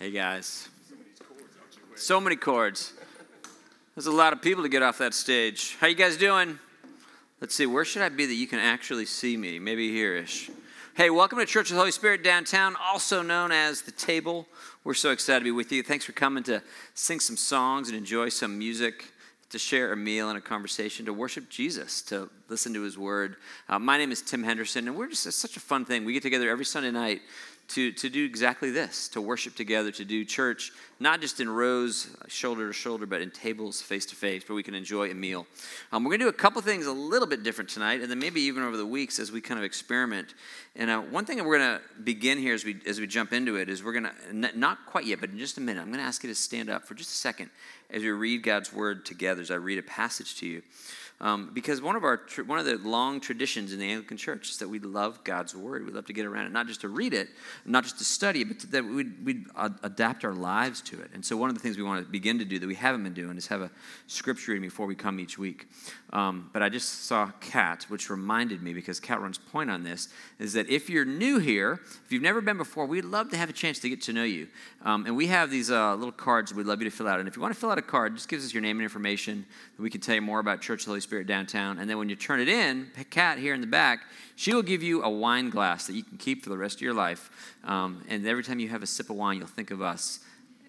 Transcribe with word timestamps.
Hey 0.00 0.12
guys. 0.12 0.68
So 1.96 2.20
many 2.20 2.36
chords. 2.36 2.92
There's 3.96 4.06
a 4.06 4.12
lot 4.12 4.32
of 4.32 4.40
people 4.40 4.62
to 4.62 4.68
get 4.68 4.80
off 4.80 4.98
that 4.98 5.12
stage. 5.12 5.76
How 5.80 5.88
you 5.88 5.96
guys 5.96 6.16
doing? 6.16 6.60
Let's 7.40 7.56
see, 7.56 7.66
where 7.66 7.84
should 7.84 8.02
I 8.02 8.08
be 8.08 8.24
that 8.24 8.34
you 8.34 8.46
can 8.46 8.60
actually 8.60 9.06
see 9.06 9.36
me? 9.36 9.58
Maybe 9.58 9.90
here-ish. 9.90 10.52
Hey, 10.94 11.10
welcome 11.10 11.40
to 11.40 11.46
Church 11.46 11.70
of 11.70 11.74
the 11.74 11.80
Holy 11.80 11.90
Spirit 11.90 12.22
downtown, 12.22 12.76
also 12.80 13.22
known 13.22 13.50
as 13.50 13.82
The 13.82 13.90
Table. 13.90 14.46
We're 14.84 14.94
so 14.94 15.10
excited 15.10 15.40
to 15.40 15.44
be 15.44 15.50
with 15.50 15.72
you. 15.72 15.82
Thanks 15.82 16.04
for 16.04 16.12
coming 16.12 16.44
to 16.44 16.62
sing 16.94 17.18
some 17.18 17.36
songs 17.36 17.88
and 17.88 17.98
enjoy 17.98 18.28
some 18.28 18.56
music, 18.56 19.06
to 19.50 19.58
share 19.58 19.92
a 19.92 19.96
meal 19.96 20.28
and 20.28 20.38
a 20.38 20.40
conversation, 20.40 21.06
to 21.06 21.12
worship 21.12 21.48
Jesus, 21.48 22.02
to 22.02 22.30
listen 22.48 22.72
to 22.74 22.82
his 22.82 22.96
word. 22.96 23.34
Uh, 23.68 23.80
my 23.80 23.98
name 23.98 24.12
is 24.12 24.22
Tim 24.22 24.44
Henderson, 24.44 24.86
and 24.86 24.96
we're 24.96 25.08
just, 25.08 25.24
such 25.24 25.56
a 25.56 25.60
fun 25.60 25.84
thing. 25.84 26.04
We 26.04 26.12
get 26.12 26.22
together 26.22 26.48
every 26.48 26.66
Sunday 26.66 26.92
night 26.92 27.20
to, 27.68 27.92
to 27.92 28.08
do 28.08 28.24
exactly 28.24 28.70
this 28.70 29.08
to 29.08 29.20
worship 29.20 29.54
together, 29.54 29.92
to 29.92 30.04
do 30.04 30.24
church, 30.24 30.72
not 31.00 31.20
just 31.20 31.38
in 31.38 31.48
rows, 31.48 32.08
shoulder 32.26 32.66
to 32.66 32.72
shoulder, 32.72 33.04
but 33.04 33.20
in 33.20 33.30
tables 33.30 33.82
face 33.82 34.06
to 34.06 34.16
face, 34.16 34.48
where 34.48 34.56
we 34.56 34.62
can 34.62 34.74
enjoy 34.74 35.10
a 35.10 35.14
meal. 35.14 35.46
Um, 35.92 36.02
we're 36.02 36.10
going 36.10 36.20
to 36.20 36.24
do 36.24 36.30
a 36.30 36.32
couple 36.32 36.62
things 36.62 36.86
a 36.86 36.92
little 36.92 37.28
bit 37.28 37.42
different 37.42 37.68
tonight, 37.68 38.00
and 38.00 38.10
then 38.10 38.18
maybe 38.18 38.40
even 38.40 38.62
over 38.62 38.76
the 38.76 38.86
weeks 38.86 39.18
as 39.18 39.30
we 39.30 39.42
kind 39.42 39.58
of 39.58 39.64
experiment. 39.64 40.34
And 40.76 40.90
uh, 40.90 41.00
one 41.00 41.26
thing 41.26 41.36
that 41.36 41.44
we're 41.44 41.58
going 41.58 41.78
to 41.78 42.02
begin 42.02 42.38
here 42.38 42.54
as 42.54 42.64
we, 42.64 42.80
as 42.86 43.00
we 43.00 43.06
jump 43.06 43.34
into 43.34 43.56
it 43.56 43.68
is 43.68 43.84
we're 43.84 43.92
going 43.92 44.08
to, 44.32 44.58
not 44.58 44.86
quite 44.86 45.04
yet, 45.04 45.20
but 45.20 45.30
in 45.30 45.38
just 45.38 45.58
a 45.58 45.60
minute, 45.60 45.80
I'm 45.80 45.88
going 45.88 46.00
to 46.00 46.06
ask 46.06 46.22
you 46.22 46.30
to 46.30 46.34
stand 46.34 46.70
up 46.70 46.84
for 46.84 46.94
just 46.94 47.10
a 47.10 47.16
second 47.16 47.50
as 47.90 48.02
we 48.02 48.10
read 48.10 48.42
God's 48.42 48.72
word 48.72 49.04
together, 49.04 49.42
as 49.42 49.50
I 49.50 49.56
read 49.56 49.78
a 49.78 49.82
passage 49.82 50.36
to 50.36 50.46
you. 50.46 50.62
Um, 51.20 51.50
because 51.52 51.82
one 51.82 51.96
of 51.96 52.04
our 52.04 52.20
one 52.46 52.60
of 52.60 52.64
the 52.64 52.76
long 52.78 53.20
traditions 53.20 53.72
in 53.72 53.80
the 53.80 53.90
Anglican 53.90 54.16
Church 54.16 54.50
is 54.50 54.58
that 54.58 54.68
we 54.68 54.78
love 54.78 55.24
God's 55.24 55.54
Word. 55.54 55.84
We 55.84 55.90
love 55.90 56.06
to 56.06 56.12
get 56.12 56.24
around 56.24 56.46
it, 56.46 56.52
not 56.52 56.68
just 56.68 56.82
to 56.82 56.88
read 56.88 57.12
it, 57.12 57.28
not 57.64 57.82
just 57.82 57.98
to 57.98 58.04
study 58.04 58.42
it, 58.42 58.48
but 58.48 58.60
to, 58.60 58.66
that 58.68 58.84
we'd, 58.84 59.24
we'd 59.24 59.46
adapt 59.82 60.24
our 60.24 60.32
lives 60.32 60.80
to 60.82 61.00
it. 61.00 61.10
And 61.12 61.24
so, 61.24 61.36
one 61.36 61.48
of 61.48 61.56
the 61.56 61.60
things 61.60 61.76
we 61.76 61.82
want 61.82 62.04
to 62.04 62.10
begin 62.10 62.38
to 62.38 62.44
do 62.44 62.60
that 62.60 62.66
we 62.66 62.76
haven't 62.76 63.02
been 63.02 63.14
doing 63.14 63.36
is 63.36 63.48
have 63.48 63.62
a 63.62 63.70
scripture 64.06 64.52
reading 64.52 64.68
before 64.68 64.86
we 64.86 64.94
come 64.94 65.18
each 65.18 65.38
week. 65.38 65.66
Um, 66.12 66.50
but 66.52 66.62
I 66.62 66.68
just 66.68 67.06
saw 67.06 67.32
Kat, 67.40 67.86
which 67.88 68.10
reminded 68.10 68.62
me 68.62 68.72
because 68.72 69.00
Kat 69.00 69.20
runs 69.20 69.38
point 69.38 69.70
on 69.70 69.82
this, 69.82 70.08
is 70.38 70.52
that 70.52 70.70
if 70.70 70.88
you're 70.88 71.04
new 71.04 71.38
here, 71.38 71.80
if 72.04 72.12
you've 72.12 72.22
never 72.22 72.40
been 72.40 72.56
before, 72.56 72.86
we'd 72.86 73.04
love 73.04 73.30
to 73.30 73.36
have 73.36 73.50
a 73.50 73.52
chance 73.52 73.80
to 73.80 73.88
get 73.88 74.00
to 74.02 74.12
know 74.12 74.24
you. 74.24 74.46
Um, 74.84 75.04
and 75.04 75.16
we 75.16 75.26
have 75.26 75.50
these 75.50 75.70
uh, 75.70 75.96
little 75.96 76.12
cards 76.12 76.54
we'd 76.54 76.66
love 76.66 76.80
you 76.80 76.88
to 76.88 76.96
fill 76.96 77.08
out. 77.08 77.18
And 77.18 77.28
if 77.28 77.34
you 77.34 77.42
want 77.42 77.52
to 77.52 77.60
fill 77.60 77.70
out 77.70 77.78
a 77.78 77.82
card, 77.82 78.14
just 78.14 78.28
gives 78.28 78.44
us 78.44 78.54
your 78.54 78.62
name 78.62 78.76
and 78.76 78.84
information. 78.84 79.44
And 79.76 79.84
we 79.84 79.90
can 79.90 80.00
tell 80.00 80.14
you 80.14 80.22
more 80.22 80.38
about 80.38 80.60
Church 80.60 80.84
Holy 80.84 81.00
downtown. 81.26 81.78
And 81.78 81.88
then 81.88 81.98
when 81.98 82.08
you 82.08 82.16
turn 82.16 82.40
it 82.40 82.48
in, 82.48 82.90
Kat 83.10 83.38
here 83.38 83.54
in 83.54 83.60
the 83.60 83.66
back, 83.66 84.00
she 84.36 84.54
will 84.54 84.62
give 84.62 84.82
you 84.82 85.02
a 85.02 85.10
wine 85.10 85.50
glass 85.50 85.86
that 85.86 85.94
you 85.94 86.02
can 86.02 86.18
keep 86.18 86.44
for 86.44 86.50
the 86.50 86.58
rest 86.58 86.76
of 86.76 86.82
your 86.82 86.94
life. 86.94 87.30
Um, 87.64 88.04
and 88.08 88.26
every 88.26 88.44
time 88.44 88.58
you 88.58 88.68
have 88.68 88.82
a 88.82 88.86
sip 88.86 89.10
of 89.10 89.16
wine, 89.16 89.38
you'll 89.38 89.46
think 89.46 89.70
of 89.70 89.82
us. 89.82 90.20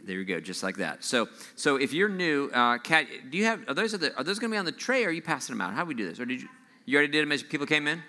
There 0.03 0.17
you 0.17 0.25
go, 0.25 0.39
just 0.39 0.63
like 0.63 0.77
that. 0.77 1.03
So, 1.03 1.27
so 1.55 1.75
if 1.75 1.93
you're 1.93 2.09
new, 2.09 2.49
uh, 2.53 2.77
Kat, 2.77 3.07
do 3.29 3.37
you 3.37 3.45
have 3.45 3.67
are 3.67 3.73
those 3.73 3.93
are, 3.93 3.97
the, 3.97 4.15
are 4.17 4.23
those 4.23 4.39
going 4.39 4.49
to 4.49 4.55
be 4.55 4.57
on 4.57 4.65
the 4.65 4.71
tray, 4.71 5.03
or 5.03 5.09
are 5.09 5.11
you 5.11 5.21
passing 5.21 5.53
them 5.53 5.61
out? 5.61 5.73
How 5.73 5.83
do 5.83 5.89
we 5.89 5.93
do 5.93 6.07
this? 6.07 6.19
Or 6.19 6.25
did 6.25 6.41
you 6.41 6.47
you 6.85 6.97
already 6.97 7.11
did 7.11 7.21
them 7.21 7.31
as 7.31 7.43
people 7.43 7.67
came 7.67 7.87
in? 7.87 8.01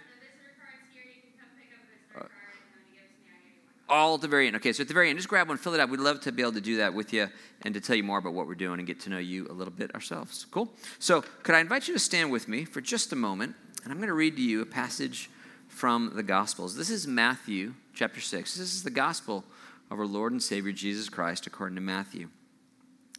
All 3.90 4.14
at 4.14 4.20
the 4.20 4.28
very 4.28 4.46
end. 4.46 4.56
Okay, 4.56 4.72
so 4.72 4.82
at 4.82 4.88
the 4.88 4.94
very 4.94 5.10
end, 5.10 5.18
just 5.18 5.28
grab 5.28 5.48
one, 5.48 5.58
fill 5.58 5.74
it 5.74 5.80
out. 5.80 5.90
We'd 5.90 6.00
love 6.00 6.20
to 6.22 6.32
be 6.32 6.42
able 6.42 6.52
to 6.52 6.60
do 6.60 6.78
that 6.78 6.94
with 6.94 7.12
you 7.12 7.28
and 7.62 7.74
to 7.74 7.80
tell 7.80 7.96
you 7.96 8.02
more 8.02 8.18
about 8.18 8.32
what 8.32 8.46
we're 8.46 8.54
doing 8.54 8.78
and 8.78 8.86
get 8.86 9.00
to 9.00 9.10
know 9.10 9.18
you 9.18 9.46
a 9.50 9.52
little 9.52 9.72
bit 9.72 9.94
ourselves. 9.94 10.46
Cool? 10.50 10.72
So, 10.98 11.22
could 11.42 11.54
I 11.54 11.60
invite 11.60 11.88
you 11.88 11.94
to 11.94 12.00
stand 12.00 12.30
with 12.30 12.48
me 12.48 12.64
for 12.64 12.80
just 12.80 13.12
a 13.12 13.16
moment? 13.16 13.54
And 13.82 13.92
I'm 13.92 13.98
going 13.98 14.08
to 14.08 14.14
read 14.14 14.36
to 14.36 14.42
you 14.42 14.62
a 14.62 14.66
passage 14.66 15.28
from 15.68 16.12
the 16.14 16.22
Gospels. 16.22 16.76
This 16.76 16.90
is 16.90 17.06
Matthew 17.06 17.74
chapter 17.94 18.20
6. 18.20 18.54
This 18.56 18.74
is 18.74 18.82
the 18.82 18.90
Gospel 18.90 19.44
of 19.90 19.98
our 19.98 20.06
Lord 20.06 20.32
and 20.32 20.42
Savior 20.42 20.72
Jesus 20.72 21.08
Christ 21.08 21.46
according 21.46 21.74
to 21.74 21.80
Matthew. 21.80 22.28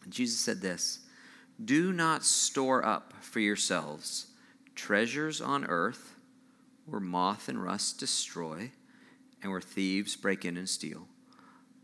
And 0.04 0.14
Jesus 0.14 0.40
said 0.40 0.62
this 0.62 1.00
Do 1.64 1.92
not 1.92 2.24
store 2.24 2.86
up 2.86 3.14
for 3.22 3.40
yourselves 3.40 4.28
treasures 4.76 5.42
on 5.42 5.66
earth 5.66 6.16
where 6.86 7.02
moth 7.02 7.48
and 7.48 7.64
rust 7.64 8.00
destroy 8.00 8.72
and 9.42 9.52
where 9.52 9.62
thieves 9.62 10.16
break 10.16 10.46
in 10.46 10.58
and 10.58 10.70
steal. 10.70 11.08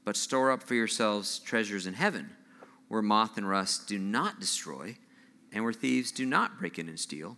But 0.06 0.16
store 0.16 0.52
up 0.52 0.64
for 0.64 0.76
yourselves 0.76 1.40
treasures 1.40 1.88
in 1.88 1.94
heaven, 1.94 2.30
where 2.88 3.02
moth 3.02 3.38
and 3.38 3.48
rust 3.48 3.88
do 3.88 4.00
not 4.00 4.40
destroy, 4.40 4.98
and 5.52 5.64
where 5.64 5.74
thieves 5.74 6.12
do 6.12 6.26
not 6.26 6.60
break 6.60 6.80
in 6.80 6.88
and 6.88 7.00
steal. 7.00 7.38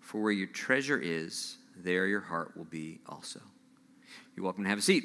For 0.00 0.22
where 0.22 0.32
your 0.32 0.46
treasure 0.46 0.98
is, 0.98 1.58
there 1.76 2.06
your 2.06 2.22
heart 2.22 2.56
will 2.56 2.64
be 2.64 3.00
also. 3.06 3.40
You're 4.34 4.44
welcome 4.44 4.64
to 4.64 4.70
have 4.70 4.78
a 4.78 4.82
seat. 4.82 5.04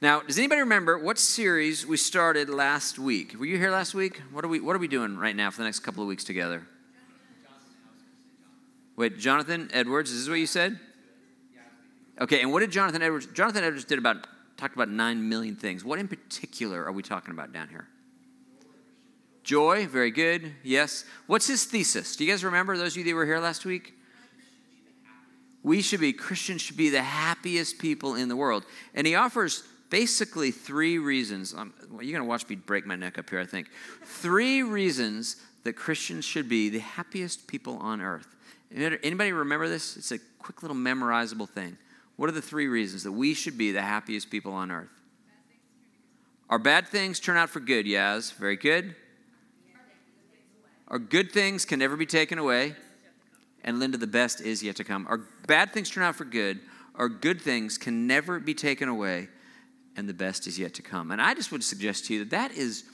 Now, 0.00 0.20
does 0.20 0.38
anybody 0.38 0.60
remember 0.60 0.98
what 0.98 1.18
series 1.18 1.86
we 1.86 1.96
started 1.96 2.48
last 2.48 2.98
week? 2.98 3.34
Were 3.38 3.46
you 3.46 3.58
here 3.58 3.70
last 3.70 3.94
week? 3.94 4.20
What 4.30 4.44
are 4.44 4.48
we, 4.48 4.60
what 4.60 4.76
are 4.76 4.78
we 4.78 4.88
doing 4.88 5.16
right 5.16 5.34
now 5.34 5.50
for 5.50 5.58
the 5.58 5.64
next 5.64 5.80
couple 5.80 6.02
of 6.02 6.08
weeks 6.08 6.22
together? 6.22 6.66
Wait, 8.96 9.18
Jonathan 9.18 9.70
Edwards, 9.72 10.10
is 10.10 10.20
this 10.24 10.28
what 10.28 10.38
you 10.38 10.46
said? 10.46 10.78
Okay, 12.20 12.42
and 12.42 12.52
what 12.52 12.60
did 12.60 12.70
Jonathan 12.70 13.02
Edwards? 13.02 13.26
Jonathan 13.26 13.64
Edwards 13.64 13.84
did 13.84 13.98
about 13.98 14.26
talked 14.56 14.74
about 14.74 14.88
nine 14.88 15.28
million 15.28 15.56
things. 15.56 15.84
What 15.84 15.98
in 15.98 16.06
particular 16.06 16.84
are 16.84 16.92
we 16.92 17.02
talking 17.02 17.32
about 17.32 17.52
down 17.52 17.68
here? 17.68 17.88
Joy, 19.42 19.86
very 19.86 20.10
good. 20.10 20.52
Yes. 20.62 21.04
What's 21.26 21.46
his 21.46 21.64
thesis? 21.64 22.16
Do 22.16 22.24
you 22.24 22.30
guys 22.30 22.44
remember 22.44 22.78
those 22.78 22.92
of 22.92 22.98
you 22.98 23.04
that 23.04 23.14
were 23.14 23.26
here 23.26 23.40
last 23.40 23.64
week? 23.64 23.94
We 25.62 25.82
should 25.82 26.00
be 26.00 26.12
Christians 26.12 26.60
should 26.62 26.76
be 26.76 26.90
the 26.90 27.02
happiest 27.02 27.78
people 27.78 28.14
in 28.14 28.28
the 28.28 28.36
world, 28.36 28.64
and 28.94 29.06
he 29.06 29.14
offers 29.14 29.64
basically 29.90 30.50
three 30.50 30.98
reasons. 30.98 31.54
Um, 31.54 31.72
well, 31.90 32.02
you're 32.02 32.12
going 32.12 32.24
to 32.24 32.28
watch 32.28 32.48
me 32.48 32.56
break 32.56 32.86
my 32.86 32.96
neck 32.96 33.18
up 33.18 33.30
here, 33.30 33.40
I 33.40 33.46
think. 33.46 33.68
Three 34.04 34.62
reasons 34.62 35.36
that 35.64 35.74
Christians 35.74 36.24
should 36.24 36.48
be 36.48 36.68
the 36.68 36.80
happiest 36.80 37.46
people 37.46 37.78
on 37.78 38.00
earth. 38.00 38.26
Anybody 38.74 39.32
remember 39.32 39.68
this? 39.68 39.96
It's 39.96 40.12
a 40.12 40.18
quick 40.38 40.62
little 40.62 40.76
memorizable 40.76 41.48
thing. 41.48 41.78
What 42.16 42.28
are 42.28 42.32
the 42.32 42.42
three 42.42 42.68
reasons 42.68 43.02
that 43.02 43.12
we 43.12 43.34
should 43.34 43.58
be 43.58 43.72
the 43.72 43.82
happiest 43.82 44.30
people 44.30 44.52
on 44.52 44.70
earth? 44.70 44.88
Our 46.48 46.58
bad 46.58 46.86
things 46.86 47.18
turn 47.18 47.36
out 47.36 47.50
for 47.50 47.60
good, 47.60 47.86
Yaz. 47.86 48.32
Very 48.34 48.56
good. 48.56 48.94
Our 50.88 50.98
good 50.98 51.32
things 51.32 51.64
can 51.64 51.78
never 51.78 51.96
be 51.96 52.06
taken 52.06 52.38
away. 52.38 52.76
And 53.64 53.80
Linda, 53.80 53.96
the 53.96 54.06
best 54.06 54.40
is 54.40 54.62
yet 54.62 54.76
to 54.76 54.84
come. 54.84 55.06
Our 55.08 55.18
bad 55.46 55.72
things 55.72 55.88
turn 55.90 56.04
out 56.04 56.14
for 56.14 56.26
good. 56.26 56.60
Our 56.94 57.08
good 57.08 57.40
things 57.40 57.78
can 57.78 58.06
never 58.06 58.38
be 58.38 58.54
taken 58.54 58.88
away. 58.88 59.28
And 59.96 60.08
the 60.08 60.14
best 60.14 60.46
is 60.46 60.58
yet 60.58 60.74
to 60.74 60.82
come. 60.82 61.10
And 61.10 61.20
I 61.22 61.34
just 61.34 61.50
would 61.50 61.64
suggest 61.64 62.06
to 62.06 62.14
you 62.14 62.20
that 62.20 62.30
that 62.30 62.52
is 62.52 62.84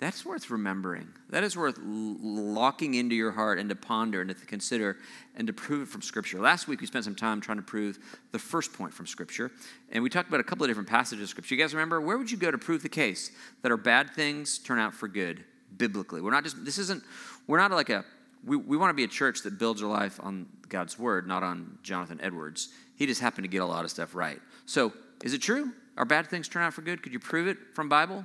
that's 0.00 0.24
worth 0.24 0.48
remembering. 0.48 1.08
That 1.28 1.44
is 1.44 1.58
worth 1.58 1.78
locking 1.78 2.94
into 2.94 3.14
your 3.14 3.32
heart 3.32 3.58
and 3.58 3.68
to 3.68 3.76
ponder 3.76 4.22
and 4.22 4.30
to 4.30 4.46
consider 4.46 4.96
and 5.36 5.46
to 5.46 5.52
prove 5.52 5.82
it 5.82 5.92
from 5.92 6.00
Scripture. 6.00 6.40
Last 6.40 6.66
week 6.66 6.80
we 6.80 6.86
spent 6.86 7.04
some 7.04 7.14
time 7.14 7.42
trying 7.42 7.58
to 7.58 7.62
prove 7.62 7.98
the 8.32 8.38
first 8.38 8.72
point 8.72 8.94
from 8.94 9.06
Scripture, 9.06 9.52
and 9.92 10.02
we 10.02 10.08
talked 10.08 10.28
about 10.28 10.40
a 10.40 10.44
couple 10.44 10.64
of 10.64 10.70
different 10.70 10.88
passages 10.88 11.24
of 11.24 11.28
Scripture. 11.28 11.54
You 11.54 11.60
guys 11.60 11.74
remember? 11.74 12.00
Where 12.00 12.16
would 12.16 12.30
you 12.30 12.38
go 12.38 12.50
to 12.50 12.56
prove 12.56 12.82
the 12.82 12.88
case 12.88 13.30
that 13.60 13.70
our 13.70 13.76
bad 13.76 14.10
things 14.10 14.58
turn 14.58 14.78
out 14.78 14.94
for 14.94 15.06
good 15.06 15.44
biblically? 15.76 16.22
We're 16.22 16.30
not 16.30 16.44
just, 16.44 16.64
this 16.64 16.78
isn't, 16.78 17.04
we're 17.46 17.58
not 17.58 17.70
like 17.70 17.90
a, 17.90 18.02
we, 18.42 18.56
we 18.56 18.78
want 18.78 18.88
to 18.88 18.94
be 18.94 19.04
a 19.04 19.08
church 19.08 19.42
that 19.42 19.58
builds 19.58 19.82
our 19.82 19.90
life 19.90 20.18
on 20.22 20.46
God's 20.70 20.98
Word, 20.98 21.28
not 21.28 21.42
on 21.42 21.78
Jonathan 21.82 22.18
Edwards. 22.22 22.70
He 22.96 23.04
just 23.04 23.20
happened 23.20 23.44
to 23.44 23.50
get 23.50 23.58
a 23.58 23.66
lot 23.66 23.84
of 23.84 23.90
stuff 23.90 24.14
right. 24.14 24.40
So, 24.64 24.94
is 25.22 25.34
it 25.34 25.42
true? 25.42 25.72
Our 25.98 26.06
bad 26.06 26.28
things 26.28 26.48
turn 26.48 26.62
out 26.62 26.72
for 26.72 26.80
good? 26.80 27.02
Could 27.02 27.12
you 27.12 27.18
prove 27.18 27.46
it 27.46 27.58
from 27.74 27.90
Bible? 27.90 28.24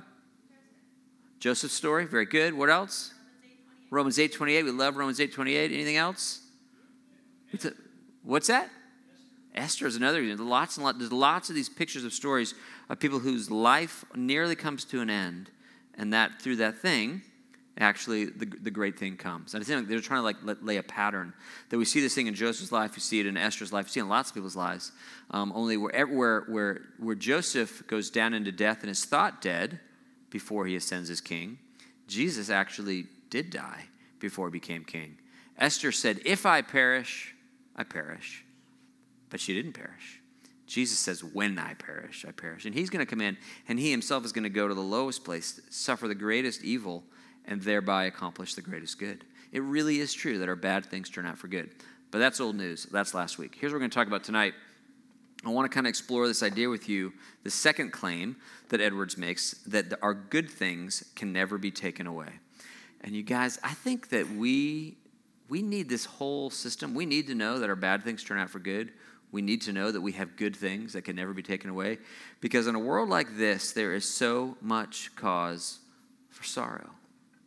Joseph's 1.38 1.74
story, 1.74 2.06
very 2.06 2.26
good. 2.26 2.54
What 2.54 2.70
else? 2.70 3.12
Romans 3.90 4.18
8 4.18 4.32
28. 4.32 4.64
We 4.64 4.70
love 4.70 4.96
Romans 4.96 5.20
8 5.20 5.32
28. 5.32 5.72
Anything 5.72 5.96
else? 5.96 6.40
What's 8.22 8.48
that? 8.48 8.70
Esther 9.54 9.86
is 9.86 9.96
another. 9.96 10.22
Lots 10.36 10.76
and 10.76 10.84
lots, 10.84 10.98
there's 10.98 11.12
lots 11.12 11.48
of 11.48 11.54
these 11.54 11.68
pictures 11.68 12.04
of 12.04 12.12
stories 12.12 12.54
of 12.88 12.98
people 12.98 13.18
whose 13.18 13.50
life 13.50 14.04
nearly 14.14 14.54
comes 14.54 14.84
to 14.86 15.00
an 15.00 15.08
end, 15.08 15.50
and 15.94 16.12
that 16.12 16.42
through 16.42 16.56
that 16.56 16.78
thing, 16.78 17.22
actually 17.78 18.26
the, 18.26 18.46
the 18.46 18.70
great 18.70 18.98
thing 18.98 19.16
comes. 19.16 19.54
And 19.54 19.62
I 19.62 19.66
think 19.66 19.88
they're 19.88 20.00
trying 20.00 20.20
to 20.20 20.24
like 20.24 20.36
lay 20.62 20.76
a 20.76 20.82
pattern 20.82 21.32
that 21.70 21.78
we 21.78 21.84
see 21.84 22.00
this 22.00 22.14
thing 22.14 22.26
in 22.26 22.34
Joseph's 22.34 22.72
life, 22.72 22.94
we 22.94 23.00
see 23.00 23.20
it 23.20 23.26
in 23.26 23.36
Esther's 23.36 23.72
life, 23.72 23.86
we 23.86 23.90
see 23.90 24.00
it 24.00 24.04
in 24.04 24.08
lots 24.08 24.30
of 24.30 24.34
people's 24.34 24.56
lives. 24.56 24.92
Um, 25.30 25.52
only 25.54 25.76
where, 25.76 26.06
where, 26.06 26.40
where, 26.42 26.80
where 26.98 27.14
Joseph 27.14 27.86
goes 27.86 28.10
down 28.10 28.34
into 28.34 28.52
death 28.52 28.82
and 28.82 28.90
is 28.90 29.04
thought 29.04 29.40
dead, 29.40 29.80
before 30.30 30.66
he 30.66 30.76
ascends 30.76 31.10
as 31.10 31.20
king. 31.20 31.58
Jesus 32.06 32.50
actually 32.50 33.06
did 33.30 33.50
die 33.50 33.84
before 34.18 34.48
he 34.48 34.52
became 34.52 34.84
king. 34.84 35.18
Esther 35.58 35.92
said, 35.92 36.20
If 36.24 36.46
I 36.46 36.62
perish, 36.62 37.34
I 37.74 37.84
perish. 37.84 38.44
But 39.30 39.40
she 39.40 39.54
didn't 39.54 39.72
perish. 39.72 40.20
Jesus 40.66 40.98
says, 40.98 41.22
When 41.22 41.58
I 41.58 41.74
perish, 41.74 42.24
I 42.28 42.32
perish. 42.32 42.64
And 42.64 42.74
he's 42.74 42.90
going 42.90 43.04
to 43.04 43.10
come 43.10 43.20
in, 43.20 43.36
and 43.68 43.78
he 43.78 43.90
himself 43.90 44.24
is 44.24 44.32
going 44.32 44.44
to 44.44 44.50
go 44.50 44.68
to 44.68 44.74
the 44.74 44.80
lowest 44.80 45.24
place, 45.24 45.60
suffer 45.70 46.08
the 46.08 46.14
greatest 46.14 46.62
evil, 46.62 47.04
and 47.44 47.62
thereby 47.62 48.04
accomplish 48.04 48.54
the 48.54 48.62
greatest 48.62 48.98
good. 48.98 49.24
It 49.52 49.62
really 49.62 50.00
is 50.00 50.12
true 50.12 50.38
that 50.38 50.48
our 50.48 50.56
bad 50.56 50.84
things 50.84 51.08
turn 51.08 51.26
out 51.26 51.38
for 51.38 51.48
good. 51.48 51.70
But 52.10 52.18
that's 52.18 52.40
old 52.40 52.56
news. 52.56 52.86
That's 52.90 53.14
last 53.14 53.38
week. 53.38 53.56
Here's 53.58 53.72
what 53.72 53.76
we're 53.76 53.80
going 53.80 53.90
to 53.90 53.94
talk 53.94 54.06
about 54.06 54.24
tonight. 54.24 54.54
I 55.48 55.52
want 55.52 55.70
to 55.70 55.74
kind 55.74 55.86
of 55.86 55.88
explore 55.88 56.26
this 56.26 56.42
idea 56.42 56.68
with 56.68 56.88
you. 56.88 57.12
The 57.44 57.50
second 57.50 57.92
claim 57.92 58.36
that 58.68 58.80
Edwards 58.80 59.16
makes 59.16 59.52
that 59.66 59.92
our 60.02 60.14
good 60.14 60.50
things 60.50 61.04
can 61.14 61.32
never 61.32 61.58
be 61.58 61.70
taken 61.70 62.06
away. 62.06 62.30
And 63.02 63.14
you 63.14 63.22
guys, 63.22 63.58
I 63.62 63.74
think 63.74 64.08
that 64.08 64.30
we 64.30 64.96
we 65.48 65.62
need 65.62 65.88
this 65.88 66.04
whole 66.04 66.50
system. 66.50 66.94
We 66.94 67.06
need 67.06 67.28
to 67.28 67.34
know 67.34 67.60
that 67.60 67.68
our 67.68 67.76
bad 67.76 68.02
things 68.02 68.24
turn 68.24 68.38
out 68.38 68.50
for 68.50 68.58
good. 68.58 68.92
We 69.32 69.42
need 69.42 69.62
to 69.62 69.72
know 69.72 69.90
that 69.92 70.00
we 70.00 70.12
have 70.12 70.36
good 70.36 70.56
things 70.56 70.92
that 70.92 71.02
can 71.02 71.16
never 71.16 71.32
be 71.32 71.42
taken 71.42 71.70
away. 71.70 71.98
Because 72.40 72.66
in 72.66 72.74
a 72.74 72.80
world 72.80 73.08
like 73.08 73.36
this, 73.36 73.72
there 73.72 73.94
is 73.94 74.08
so 74.08 74.56
much 74.60 75.14
cause 75.14 75.80
for 76.30 76.44
sorrow. 76.44 76.90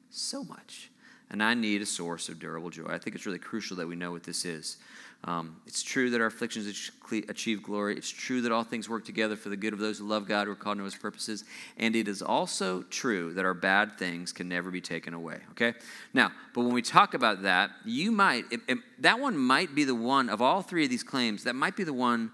So 0.09 0.43
much. 0.43 0.91
And 1.29 1.43
I 1.43 1.53
need 1.53 1.81
a 1.81 1.85
source 1.85 2.29
of 2.29 2.39
durable 2.39 2.69
joy. 2.69 2.87
I 2.87 2.97
think 2.97 3.15
it's 3.15 3.25
really 3.25 3.39
crucial 3.39 3.77
that 3.77 3.87
we 3.87 3.95
know 3.95 4.11
what 4.11 4.23
this 4.23 4.45
is. 4.45 4.77
Um, 5.25 5.57
it's 5.67 5.83
true 5.83 6.09
that 6.11 6.21
our 6.21 6.27
afflictions 6.27 6.91
achieve 7.27 7.61
glory. 7.61 7.97
It's 7.97 8.09
true 8.09 8.41
that 8.41 8.53
all 8.53 8.63
things 8.63 8.87
work 8.87 9.03
together 9.03 9.35
for 9.35 9.49
the 9.49 9.57
good 9.57 9.73
of 9.73 9.79
those 9.79 9.99
who 9.99 10.07
love 10.07 10.27
God, 10.27 10.47
who 10.47 10.53
are 10.53 10.55
called 10.55 10.77
to 10.77 10.83
his 10.85 10.95
purposes. 10.95 11.43
And 11.77 11.93
it 11.95 12.07
is 12.07 12.21
also 12.21 12.83
true 12.83 13.33
that 13.33 13.43
our 13.43 13.53
bad 13.53 13.97
things 13.99 14.31
can 14.31 14.47
never 14.47 14.71
be 14.71 14.79
taken 14.79 15.13
away. 15.13 15.39
Okay? 15.51 15.73
Now, 16.13 16.31
but 16.53 16.61
when 16.61 16.73
we 16.73 16.81
talk 16.81 17.13
about 17.13 17.41
that, 17.43 17.71
you 17.83 18.11
might, 18.11 18.45
it, 18.49 18.61
it, 18.67 18.77
that 18.99 19.19
one 19.19 19.37
might 19.37 19.75
be 19.75 19.83
the 19.83 19.95
one 19.95 20.29
of 20.29 20.41
all 20.41 20.61
three 20.61 20.85
of 20.85 20.89
these 20.89 21.03
claims, 21.03 21.43
that 21.43 21.53
might 21.53 21.75
be 21.75 21.83
the 21.83 21.93
one 21.93 22.31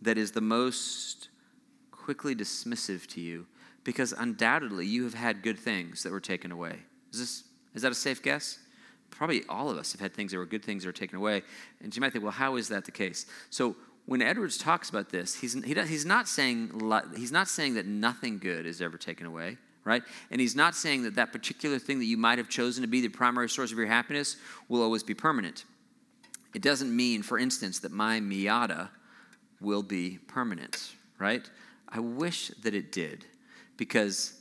that 0.00 0.16
is 0.16 0.32
the 0.32 0.40
most 0.40 1.28
quickly 1.90 2.34
dismissive 2.34 3.06
to 3.08 3.20
you 3.20 3.46
because 3.84 4.12
undoubtedly 4.12 4.86
you 4.86 5.04
have 5.04 5.14
had 5.14 5.42
good 5.42 5.58
things 5.58 6.02
that 6.02 6.10
were 6.10 6.20
taken 6.20 6.50
away. 6.50 6.78
Is, 7.12 7.20
this, 7.20 7.44
is 7.74 7.82
that 7.82 7.92
a 7.92 7.94
safe 7.94 8.22
guess? 8.22 8.58
Probably 9.16 9.42
all 9.48 9.70
of 9.70 9.78
us 9.78 9.92
have 9.92 10.00
had 10.00 10.14
things 10.14 10.32
that 10.32 10.38
were 10.38 10.46
good 10.46 10.64
things 10.64 10.82
that 10.82 10.88
were 10.88 10.92
taken 10.92 11.16
away. 11.16 11.42
And 11.80 11.94
you 11.94 12.00
might 12.00 12.12
think, 12.12 12.24
well, 12.24 12.32
how 12.32 12.56
is 12.56 12.68
that 12.68 12.84
the 12.84 12.90
case? 12.90 13.26
So 13.50 13.76
when 14.06 14.20
Edwards 14.20 14.58
talks 14.58 14.90
about 14.90 15.10
this, 15.10 15.34
he's, 15.34 15.54
he 15.64 15.74
he's, 15.74 16.04
not 16.04 16.28
saying, 16.28 16.80
he's 17.16 17.32
not 17.32 17.48
saying 17.48 17.74
that 17.74 17.86
nothing 17.86 18.38
good 18.38 18.66
is 18.66 18.82
ever 18.82 18.98
taken 18.98 19.26
away, 19.26 19.56
right? 19.84 20.02
And 20.30 20.40
he's 20.40 20.54
not 20.54 20.74
saying 20.74 21.04
that 21.04 21.14
that 21.14 21.32
particular 21.32 21.78
thing 21.78 21.98
that 22.00 22.04
you 22.04 22.16
might 22.16 22.38
have 22.38 22.48
chosen 22.48 22.82
to 22.82 22.88
be 22.88 23.00
the 23.00 23.08
primary 23.08 23.48
source 23.48 23.72
of 23.72 23.78
your 23.78 23.86
happiness 23.86 24.36
will 24.68 24.82
always 24.82 25.02
be 25.02 25.14
permanent. 25.14 25.64
It 26.54 26.62
doesn't 26.62 26.94
mean, 26.94 27.22
for 27.22 27.38
instance, 27.38 27.80
that 27.80 27.92
my 27.92 28.20
Miata 28.20 28.90
will 29.60 29.82
be 29.82 30.18
permanent, 30.28 30.92
right? 31.18 31.48
I 31.88 32.00
wish 32.00 32.48
that 32.62 32.74
it 32.74 32.92
did 32.92 33.24
because 33.76 34.38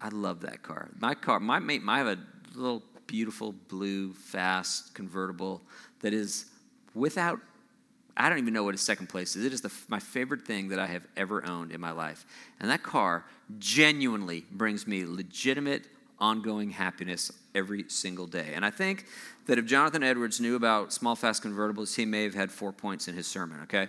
I 0.00 0.08
love 0.08 0.42
that 0.42 0.62
car. 0.62 0.90
My 0.98 1.14
car, 1.14 1.40
my, 1.40 1.58
my 1.58 1.80
I 1.88 1.98
have 1.98 2.06
a 2.06 2.18
little 2.54 2.82
beautiful 3.06 3.52
blue, 3.68 4.12
fast 4.12 4.94
convertible 4.94 5.62
that 6.00 6.12
is 6.12 6.46
without, 6.94 7.40
I 8.16 8.28
don't 8.28 8.38
even 8.38 8.54
know 8.54 8.64
what 8.64 8.74
its 8.74 8.82
second 8.82 9.08
place 9.08 9.36
is. 9.36 9.44
It 9.44 9.52
is 9.52 9.60
the, 9.60 9.72
my 9.88 9.98
favorite 9.98 10.46
thing 10.46 10.68
that 10.68 10.78
I 10.78 10.86
have 10.86 11.06
ever 11.16 11.46
owned 11.46 11.72
in 11.72 11.80
my 11.80 11.90
life. 11.90 12.24
And 12.60 12.70
that 12.70 12.82
car 12.82 13.24
genuinely 13.58 14.44
brings 14.50 14.86
me 14.86 15.04
legitimate, 15.04 15.86
ongoing 16.18 16.70
happiness 16.70 17.30
every 17.54 17.84
single 17.88 18.26
day. 18.26 18.52
And 18.54 18.64
I 18.64 18.70
think 18.70 19.06
that 19.46 19.58
if 19.58 19.66
Jonathan 19.66 20.02
Edwards 20.02 20.40
knew 20.40 20.56
about 20.56 20.92
small, 20.92 21.14
fast 21.14 21.42
convertibles, 21.42 21.94
he 21.94 22.04
may 22.04 22.24
have 22.24 22.34
had 22.34 22.50
four 22.50 22.72
points 22.72 23.08
in 23.08 23.14
his 23.14 23.26
sermon, 23.26 23.60
okay? 23.64 23.88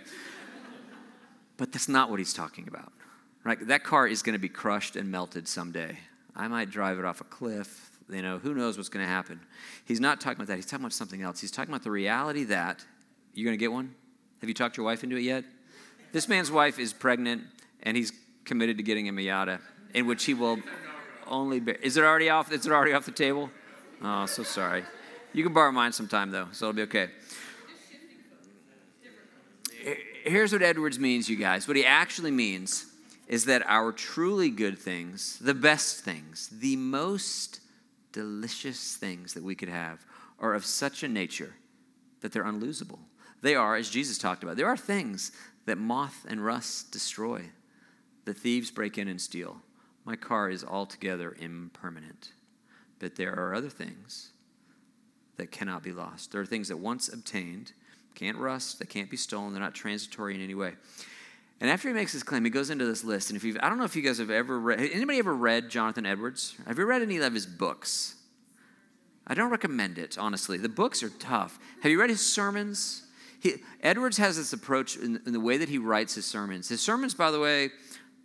but 1.58 1.72
that's 1.72 1.88
not 1.88 2.10
what 2.10 2.20
he's 2.20 2.34
talking 2.34 2.68
about. 2.68 2.92
Right? 3.44 3.66
That 3.68 3.84
car 3.84 4.08
is 4.08 4.22
going 4.22 4.34
to 4.34 4.40
be 4.40 4.50
crushed 4.50 4.98
and 4.98 5.10
melted 5.10 5.48
someday. 5.48 5.98
I 6.36 6.48
might 6.48 6.70
drive 6.70 7.00
it 7.00 7.06
off 7.06 7.22
a 7.22 7.24
cliff. 7.24 7.87
You 8.10 8.22
know, 8.22 8.38
who 8.38 8.54
knows 8.54 8.78
what's 8.78 8.90
going 8.90 9.06
to 9.06 9.12
happen? 9.12 9.42
He's 9.86 10.00
not 10.00 10.22
talking 10.22 10.38
about 10.38 10.48
that. 10.48 10.56
He's 10.56 10.66
talking 10.66 10.84
about 10.86 10.94
something 10.94 11.22
else. 11.22 11.42
He's 11.42 11.52
talking 11.52 11.74
about 11.74 11.84
the 11.84 11.92
reality 11.92 12.46
that 12.46 12.86
you're 13.34 13.46
going 13.46 13.58
to 13.58 13.60
get 13.60 13.72
one. 13.72 13.94
Have 14.40 14.48
you 14.48 14.54
talked 14.54 14.78
your 14.78 14.86
wife 14.86 15.04
into 15.04 15.18
it 15.18 15.24
yet? 15.24 15.44
This 16.14 16.30
man's 16.30 16.50
wife 16.50 16.80
is 16.80 16.94
pregnant, 16.94 17.44
and 17.84 17.98
he's 17.98 18.14
committed 18.46 18.78
to 18.78 18.84
getting 18.84 19.10
a 19.10 19.12
Miata, 19.12 19.60
in 19.94 20.08
which 20.08 20.24
he 20.24 20.34
will 20.34 20.60
only. 21.28 21.60
Bear. 21.60 21.76
Is 21.76 21.98
it 21.98 22.04
already 22.04 22.30
off? 22.30 22.52
Is 22.52 22.66
it 22.66 22.72
already 22.72 22.94
off 22.94 23.06
the 23.06 23.12
table? 23.12 23.50
Oh, 24.02 24.26
so 24.26 24.44
sorry. 24.44 24.84
You 25.34 25.44
can 25.44 25.54
borrow 25.54 25.72
mine 25.72 25.92
sometime 25.92 26.32
though, 26.32 26.48
so 26.52 26.70
it'll 26.70 26.76
be 26.76 26.84
okay. 26.84 27.10
Here's 30.24 30.52
what 30.52 30.62
Edwards 30.62 31.00
means, 31.00 31.30
you 31.30 31.36
guys. 31.36 31.68
What 31.68 31.78
he 31.78 31.86
actually 31.86 32.32
means 32.32 32.86
is 33.28 33.46
that 33.46 33.64
our 33.66 33.92
truly 33.92 34.50
good 34.50 34.78
things, 34.78 35.38
the 35.40 35.54
best 35.54 36.04
things, 36.04 36.50
the 36.52 36.76
most 36.76 37.60
delicious 38.12 38.96
things 38.96 39.34
that 39.34 39.44
we 39.44 39.56
could 39.56 39.70
have 39.70 40.06
are 40.40 40.54
of 40.54 40.66
such 40.66 41.04
a 41.04 41.08
nature 41.08 41.56
that 42.22 42.32
they're 42.32 42.44
unlosable. 42.44 43.00
They 43.42 43.56
are, 43.56 43.76
as 43.76 43.90
Jesus 43.90 44.18
talked 44.18 44.44
about, 44.44 44.58
there 44.58 44.68
are 44.68 44.78
things 44.78 45.32
that 45.66 45.78
moth 45.78 46.26
and 46.28 46.44
rust 46.44 46.92
destroy, 46.92 47.44
that 48.26 48.38
thieves 48.38 48.72
break 48.72 48.98
in 48.98 49.08
and 49.08 49.22
steal. 49.22 49.62
My 50.06 50.16
car 50.16 50.50
is 50.50 50.64
altogether 50.64 51.36
impermanent. 51.40 52.32
But 53.00 53.16
there 53.16 53.34
are 53.34 53.54
other 53.54 53.70
things 53.70 54.32
that 55.36 55.52
cannot 55.52 55.84
be 55.84 55.92
lost. 55.92 56.32
There 56.32 56.42
are 56.42 56.46
things 56.46 56.70
that 56.70 56.78
once 56.78 57.10
obtained 57.10 57.74
can't 58.16 58.38
rust, 58.38 58.80
they 58.80 58.86
can't 58.86 59.12
be 59.12 59.18
stolen, 59.18 59.54
they're 59.54 59.62
not 59.62 59.76
transitory 59.76 60.34
in 60.34 60.42
any 60.42 60.56
way. 60.56 60.74
And 61.60 61.70
after 61.70 61.88
he 61.88 61.94
makes 61.94 62.14
this 62.14 62.24
claim, 62.24 62.44
he 62.44 62.52
goes 62.52 62.70
into 62.70 62.86
this 62.86 63.04
list. 63.04 63.30
And 63.30 63.38
if 63.38 63.44
you 63.44 63.58
I 63.62 63.70
don't 63.70 63.78
know 63.78 63.84
if 63.84 63.96
you 63.96 64.02
guys 64.02 64.20
have 64.20 64.30
ever 64.30 64.60
read, 64.60 64.80
anybody 64.80 65.20
ever 65.20 65.36
read 65.36 65.70
Jonathan 65.70 66.06
Edwards? 66.06 66.56
Have 66.68 66.78
you 66.78 66.86
read 66.86 67.02
any 67.02 67.18
of 67.18 67.34
his 67.34 67.46
books? 67.46 68.16
I 69.26 69.34
don't 69.34 69.50
recommend 69.50 69.98
it, 69.98 70.18
honestly. 70.18 70.58
The 70.58 70.70
books 70.70 71.04
are 71.04 71.10
tough. 71.10 71.60
Have 71.82 71.92
you 71.92 72.00
read 72.00 72.10
his 72.10 72.26
sermons? 72.26 73.04
He, 73.40 73.56
Edwards 73.84 74.18
has 74.18 74.38
this 74.38 74.54
approach 74.54 74.96
in, 74.96 75.22
in 75.26 75.34
the 75.34 75.40
way 75.40 75.58
that 75.58 75.70
he 75.70 75.78
writes 75.78 76.16
his 76.16 76.26
sermons. 76.26 76.70
His 76.70 76.82
sermons, 76.82 77.14
by 77.14 77.32
the 77.32 77.40
way, 77.40 77.72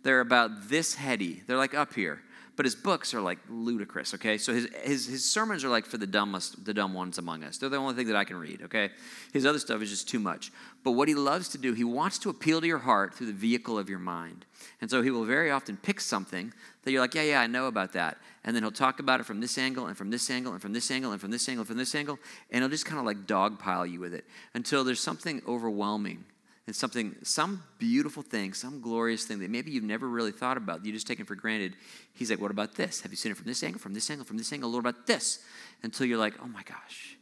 they're 0.03 0.21
about 0.21 0.69
this 0.69 0.95
heady. 0.95 1.43
They're 1.45 1.57
like 1.57 1.73
up 1.73 1.93
here 1.93 2.21
but 2.55 2.65
his 2.65 2.75
books 2.75 3.13
are 3.13 3.21
like 3.21 3.39
ludicrous 3.49 4.13
okay? 4.13 4.37
So 4.37 4.53
his, 4.53 4.67
his, 4.83 5.05
his 5.07 5.25
sermons 5.25 5.63
are 5.63 5.69
like 5.69 5.85
for 5.85 5.97
the 5.97 6.07
dumbest 6.07 6.63
the 6.65 6.73
dumb 6.73 6.93
ones 6.93 7.17
among 7.17 7.43
us. 7.43 7.57
They're 7.57 7.69
the 7.69 7.77
only 7.77 7.95
thing 7.95 8.07
that 8.07 8.15
i 8.15 8.23
can 8.23 8.37
read 8.37 8.61
okay? 8.63 8.91
His 9.31 9.45
other 9.45 9.59
stuff 9.59 9.81
is 9.81 9.89
just 9.89 10.07
too 10.07 10.19
much. 10.19 10.51
But 10.83 10.91
what 10.91 11.07
he 11.07 11.15
loves 11.15 11.49
to 11.49 11.57
do 11.57 11.73
he 11.73 11.83
wants 11.83 12.17
to 12.19 12.29
appeal 12.29 12.61
to 12.61 12.67
your 12.67 12.79
heart 12.79 13.13
through 13.13 13.27
the 13.27 13.33
vehicle 13.33 13.77
of 13.77 13.89
your 13.89 13.99
mind. 13.99 14.45
And 14.81 14.89
so 14.89 15.01
he 15.01 15.11
will 15.11 15.25
very 15.25 15.51
often 15.51 15.77
pick 15.77 15.99
something 15.99 16.53
that 16.83 16.91
you're 16.91 17.01
like 17.01 17.15
yeah 17.15 17.23
yeah 17.23 17.41
i 17.41 17.47
know 17.47 17.67
about 17.67 17.93
that. 17.93 18.17
And 18.43 18.55
then 18.55 18.63
he'll 18.63 18.71
talk 18.71 18.99
about 18.99 19.19
it 19.19 19.25
from 19.25 19.39
this 19.39 19.57
angle 19.57 19.87
and 19.87 19.97
from 19.97 20.11
this 20.11 20.29
angle 20.29 20.51
and 20.51 20.61
from 20.61 20.73
this 20.73 20.91
angle 20.91 21.11
and 21.11 21.21
from 21.21 21.31
this 21.31 21.47
angle 21.47 21.61
and 21.61 21.67
from 21.67 21.77
this 21.77 21.95
angle 21.95 22.19
and 22.51 22.61
he'll 22.61 22.69
just 22.69 22.85
kind 22.85 22.99
of 22.99 23.05
like 23.05 23.25
dogpile 23.25 23.89
you 23.89 23.99
with 23.99 24.13
it 24.13 24.25
until 24.53 24.83
there's 24.83 24.99
something 24.99 25.41
overwhelming 25.47 26.25
and 26.65 26.75
something, 26.75 27.15
some 27.23 27.63
beautiful 27.77 28.23
thing, 28.23 28.53
some 28.53 28.79
glorious 28.79 29.25
thing 29.25 29.39
that 29.39 29.49
maybe 29.49 29.71
you've 29.71 29.83
never 29.83 30.07
really 30.07 30.31
thought 30.31 30.55
about, 30.55 30.85
you 30.85 30.93
just 30.93 31.07
taken 31.07 31.25
for 31.25 31.35
granted. 31.35 31.75
He's 32.13 32.29
like, 32.29 32.39
What 32.39 32.51
about 32.51 32.75
this? 32.75 33.01
Have 33.01 33.11
you 33.11 33.17
seen 33.17 33.31
it 33.31 33.37
from 33.37 33.47
this 33.47 33.63
angle, 33.63 33.79
from 33.79 33.93
this 33.93 34.09
angle, 34.09 34.25
from 34.25 34.37
this 34.37 34.51
angle? 34.53 34.71
What 34.71 34.79
about 34.79 35.05
this? 35.05 35.39
Until 35.83 36.05
you're 36.05 36.17
like, 36.17 36.35
Oh 36.41 36.47
my 36.47 36.63
gosh, 36.63 37.17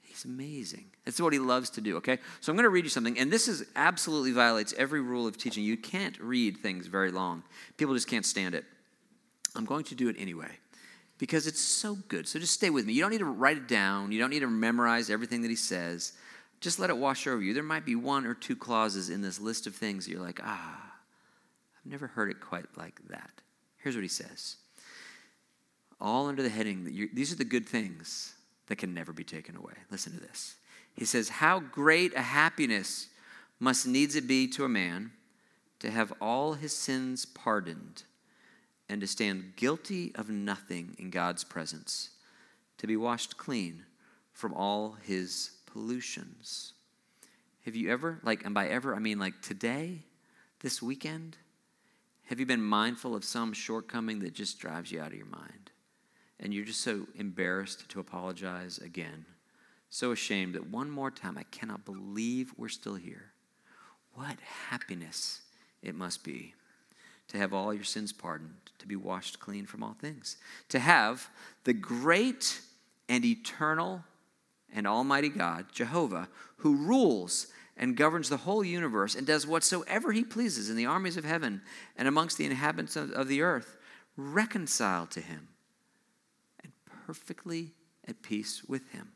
he's 0.00 0.24
amazing. 0.24 0.86
That's 1.04 1.20
what 1.20 1.34
he 1.34 1.38
loves 1.38 1.68
to 1.70 1.80
do, 1.80 1.96
okay? 1.98 2.18
So 2.40 2.50
I'm 2.50 2.56
going 2.56 2.64
to 2.64 2.70
read 2.70 2.84
you 2.84 2.90
something, 2.90 3.18
and 3.18 3.30
this 3.30 3.46
is 3.46 3.64
absolutely 3.76 4.32
violates 4.32 4.72
every 4.78 5.02
rule 5.02 5.26
of 5.26 5.36
teaching. 5.36 5.64
You 5.64 5.76
can't 5.76 6.18
read 6.18 6.58
things 6.58 6.86
very 6.86 7.10
long, 7.10 7.42
people 7.76 7.94
just 7.94 8.08
can't 8.08 8.26
stand 8.26 8.54
it. 8.54 8.64
I'm 9.54 9.64
going 9.64 9.84
to 9.84 9.94
do 9.94 10.08
it 10.08 10.16
anyway 10.18 10.50
because 11.18 11.46
it's 11.46 11.60
so 11.60 11.96
good. 12.06 12.28
So 12.28 12.38
just 12.38 12.54
stay 12.54 12.70
with 12.70 12.86
me. 12.86 12.92
You 12.92 13.02
don't 13.02 13.10
need 13.10 13.18
to 13.18 13.24
write 13.24 13.56
it 13.56 13.68
down, 13.68 14.12
you 14.12 14.18
don't 14.18 14.30
need 14.30 14.40
to 14.40 14.48
memorize 14.48 15.10
everything 15.10 15.42
that 15.42 15.50
he 15.50 15.56
says 15.56 16.14
just 16.60 16.78
let 16.78 16.90
it 16.90 16.96
wash 16.96 17.26
over 17.26 17.42
you. 17.42 17.54
There 17.54 17.62
might 17.62 17.84
be 17.84 17.94
one 17.94 18.26
or 18.26 18.34
two 18.34 18.56
clauses 18.56 19.10
in 19.10 19.22
this 19.22 19.40
list 19.40 19.66
of 19.66 19.74
things 19.74 20.04
that 20.04 20.12
you're 20.12 20.22
like, 20.22 20.40
ah, 20.42 20.92
I've 21.78 21.90
never 21.90 22.08
heard 22.08 22.30
it 22.30 22.40
quite 22.40 22.66
like 22.76 23.00
that. 23.08 23.30
Here's 23.78 23.94
what 23.94 24.02
he 24.02 24.08
says 24.08 24.56
all 26.00 26.28
under 26.28 26.42
the 26.42 26.48
heading 26.48 26.84
that 26.84 27.08
these 27.14 27.32
are 27.32 27.36
the 27.36 27.44
good 27.44 27.66
things 27.66 28.34
that 28.68 28.76
can 28.76 28.94
never 28.94 29.12
be 29.12 29.24
taken 29.24 29.56
away. 29.56 29.74
Listen 29.90 30.12
to 30.12 30.20
this. 30.20 30.56
He 30.94 31.04
says, 31.04 31.28
How 31.28 31.60
great 31.60 32.14
a 32.14 32.22
happiness 32.22 33.08
must 33.58 33.86
needs 33.86 34.14
it 34.14 34.28
be 34.28 34.46
to 34.48 34.64
a 34.64 34.68
man 34.68 35.12
to 35.80 35.90
have 35.90 36.12
all 36.20 36.54
his 36.54 36.74
sins 36.74 37.24
pardoned 37.24 38.04
and 38.88 39.00
to 39.00 39.06
stand 39.06 39.54
guilty 39.56 40.12
of 40.14 40.28
nothing 40.30 40.96
in 40.98 41.10
God's 41.10 41.44
presence, 41.44 42.10
to 42.78 42.86
be 42.86 42.96
washed 42.96 43.36
clean 43.36 43.84
from 44.32 44.54
all 44.54 44.96
his 45.02 45.50
pollutions. 45.72 46.72
Have 47.64 47.76
you 47.76 47.90
ever, 47.90 48.18
like, 48.22 48.44
and 48.44 48.54
by 48.54 48.68
ever, 48.68 48.94
I 48.94 48.98
mean 48.98 49.18
like 49.18 49.40
today, 49.42 50.04
this 50.60 50.82
weekend, 50.82 51.36
have 52.26 52.40
you 52.40 52.46
been 52.46 52.62
mindful 52.62 53.14
of 53.14 53.24
some 53.24 53.52
shortcoming 53.52 54.18
that 54.20 54.34
just 54.34 54.58
drives 54.58 54.90
you 54.90 55.00
out 55.00 55.12
of 55.12 55.14
your 55.14 55.26
mind? 55.26 55.70
And 56.40 56.52
you're 56.52 56.64
just 56.64 56.80
so 56.80 57.06
embarrassed 57.14 57.88
to 57.88 58.00
apologize 58.00 58.78
again, 58.78 59.26
so 59.90 60.12
ashamed 60.12 60.54
that 60.54 60.70
one 60.70 60.90
more 60.90 61.10
time, 61.10 61.36
I 61.38 61.44
cannot 61.44 61.84
believe 61.84 62.52
we're 62.56 62.68
still 62.68 62.96
here. 62.96 63.32
What 64.14 64.38
happiness 64.68 65.42
it 65.82 65.94
must 65.94 66.24
be 66.24 66.54
to 67.28 67.38
have 67.38 67.52
all 67.52 67.74
your 67.74 67.84
sins 67.84 68.12
pardoned, 68.12 68.56
to 68.78 68.86
be 68.86 68.96
washed 68.96 69.38
clean 69.38 69.66
from 69.66 69.82
all 69.82 69.96
things, 70.00 70.38
to 70.70 70.78
have 70.78 71.28
the 71.64 71.72
great 71.72 72.60
and 73.08 73.24
eternal 73.24 74.04
and 74.72 74.86
Almighty 74.86 75.28
God, 75.28 75.66
Jehovah, 75.72 76.28
who 76.58 76.76
rules 76.76 77.48
and 77.76 77.96
governs 77.96 78.28
the 78.28 78.38
whole 78.38 78.64
universe 78.64 79.14
and 79.14 79.26
does 79.26 79.46
whatsoever 79.46 80.12
he 80.12 80.24
pleases 80.24 80.68
in 80.68 80.76
the 80.76 80.86
armies 80.86 81.16
of 81.16 81.24
heaven 81.24 81.62
and 81.96 82.08
amongst 82.08 82.36
the 82.36 82.44
inhabitants 82.44 82.96
of, 82.96 83.28
the 83.28 83.42
earth, 83.42 83.76
reconciled 84.16 85.10
to 85.12 85.20
him 85.20 85.48
and 86.62 86.72
perfectly 87.06 87.72
at 88.06 88.22
peace 88.22 88.62
with 88.66 88.90
him. 88.90 89.12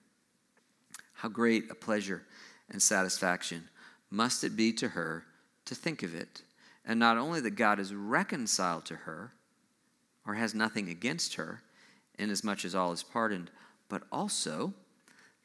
How 1.14 1.28
great 1.28 1.70
a 1.70 1.74
pleasure 1.74 2.22
and 2.70 2.80
satisfaction 2.80 3.68
must 4.10 4.44
it 4.44 4.56
be 4.56 4.72
to 4.74 4.88
her 4.88 5.24
to 5.64 5.74
think 5.74 6.02
of 6.02 6.14
it. 6.14 6.42
And 6.84 6.98
not 6.98 7.18
only 7.18 7.40
that 7.40 7.52
God 7.52 7.78
is 7.78 7.94
reconciled 7.94 8.84
to 8.86 8.96
her, 8.96 9.32
or 10.26 10.34
has 10.34 10.54
nothing 10.54 10.88
against 10.88 11.34
her, 11.34 11.62
inasmuch 12.18 12.64
as 12.64 12.74
all 12.74 12.92
is 12.92 13.02
pardoned, 13.02 13.50
but 13.88 14.02
also 14.10 14.74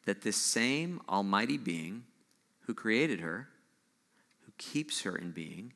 that 0.08 0.22
this 0.22 0.38
same 0.38 1.02
Almighty 1.10 1.58
Being 1.58 2.06
who 2.62 2.74
created 2.74 3.20
her, 3.20 3.50
who 4.46 4.54
keeps 4.58 5.02
her 5.02 5.18
in 5.18 5.32
being, 5.32 5.74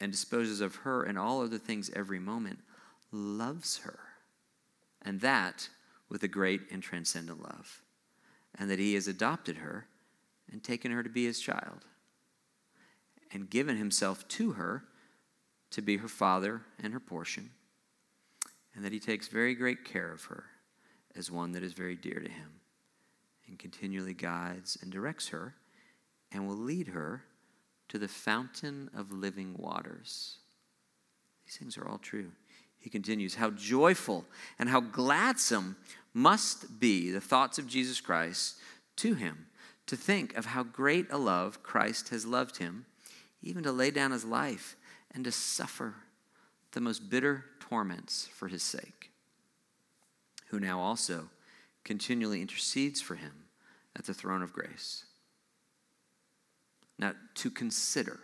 and 0.00 0.10
disposes 0.10 0.60
of 0.60 0.74
her 0.74 1.04
and 1.04 1.16
all 1.16 1.40
other 1.40 1.56
things 1.56 1.88
every 1.94 2.18
moment, 2.18 2.58
loves 3.12 3.78
her. 3.78 4.00
And 5.02 5.20
that 5.20 5.68
with 6.08 6.24
a 6.24 6.28
great 6.28 6.62
and 6.72 6.82
transcendent 6.82 7.40
love. 7.40 7.80
And 8.58 8.68
that 8.72 8.80
he 8.80 8.94
has 8.94 9.06
adopted 9.06 9.58
her 9.58 9.86
and 10.50 10.64
taken 10.64 10.90
her 10.90 11.04
to 11.04 11.08
be 11.08 11.26
his 11.26 11.38
child 11.38 11.84
and 13.32 13.48
given 13.48 13.76
himself 13.76 14.26
to 14.26 14.52
her 14.52 14.82
to 15.70 15.80
be 15.80 15.98
her 15.98 16.08
father 16.08 16.62
and 16.82 16.92
her 16.92 16.98
portion, 16.98 17.50
and 18.74 18.84
that 18.84 18.92
he 18.92 18.98
takes 18.98 19.28
very 19.28 19.54
great 19.54 19.84
care 19.84 20.10
of 20.10 20.24
her 20.24 20.46
as 21.14 21.30
one 21.30 21.52
that 21.52 21.62
is 21.62 21.72
very 21.72 21.94
dear 21.94 22.18
to 22.18 22.28
him, 22.28 22.59
and 23.50 23.58
continually 23.58 24.14
guides 24.14 24.78
and 24.80 24.90
directs 24.90 25.28
her, 25.28 25.54
and 26.32 26.46
will 26.46 26.56
lead 26.56 26.88
her 26.88 27.24
to 27.88 27.98
the 27.98 28.08
fountain 28.08 28.88
of 28.96 29.12
living 29.12 29.54
waters. 29.58 30.38
These 31.44 31.56
things 31.56 31.76
are 31.76 31.86
all 31.86 31.98
true. 31.98 32.30
He 32.78 32.88
continues, 32.88 33.34
How 33.34 33.50
joyful 33.50 34.24
and 34.58 34.68
how 34.68 34.80
gladsome 34.80 35.76
must 36.14 36.78
be 36.78 37.10
the 37.10 37.20
thoughts 37.20 37.58
of 37.58 37.66
Jesus 37.66 38.00
Christ 38.00 38.56
to 38.96 39.14
him 39.14 39.46
to 39.86 39.96
think 39.96 40.36
of 40.36 40.46
how 40.46 40.62
great 40.62 41.06
a 41.10 41.18
love 41.18 41.62
Christ 41.64 42.10
has 42.10 42.24
loved 42.24 42.58
him 42.58 42.86
even 43.42 43.64
to 43.64 43.72
lay 43.72 43.90
down 43.90 44.12
his 44.12 44.24
life 44.24 44.76
and 45.12 45.24
to 45.24 45.32
suffer 45.32 45.94
the 46.72 46.80
most 46.80 47.10
bitter 47.10 47.44
torments 47.58 48.28
for 48.32 48.46
his 48.46 48.62
sake, 48.62 49.10
who 50.48 50.60
now 50.60 50.78
also 50.78 51.28
continually 51.84 52.40
intercedes 52.40 53.00
for 53.00 53.16
him 53.16 53.32
at 53.96 54.04
the 54.04 54.14
throne 54.14 54.42
of 54.42 54.52
grace. 54.52 55.04
Now, 56.98 57.14
to 57.36 57.50
consider 57.50 58.20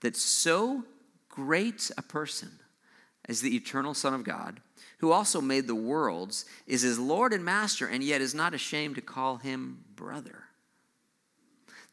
that 0.00 0.16
so 0.16 0.84
great 1.28 1.90
a 1.98 2.02
person 2.02 2.60
as 3.28 3.40
the 3.40 3.56
eternal 3.56 3.94
Son 3.94 4.14
of 4.14 4.24
God, 4.24 4.60
who 4.98 5.10
also 5.10 5.40
made 5.40 5.66
the 5.66 5.74
worlds, 5.74 6.44
is 6.66 6.82
his 6.82 6.98
Lord 6.98 7.32
and 7.32 7.44
Master, 7.44 7.86
and 7.86 8.04
yet 8.04 8.20
is 8.20 8.34
not 8.34 8.54
ashamed 8.54 8.94
to 8.96 9.00
call 9.00 9.38
him 9.38 9.84
brother 9.96 10.44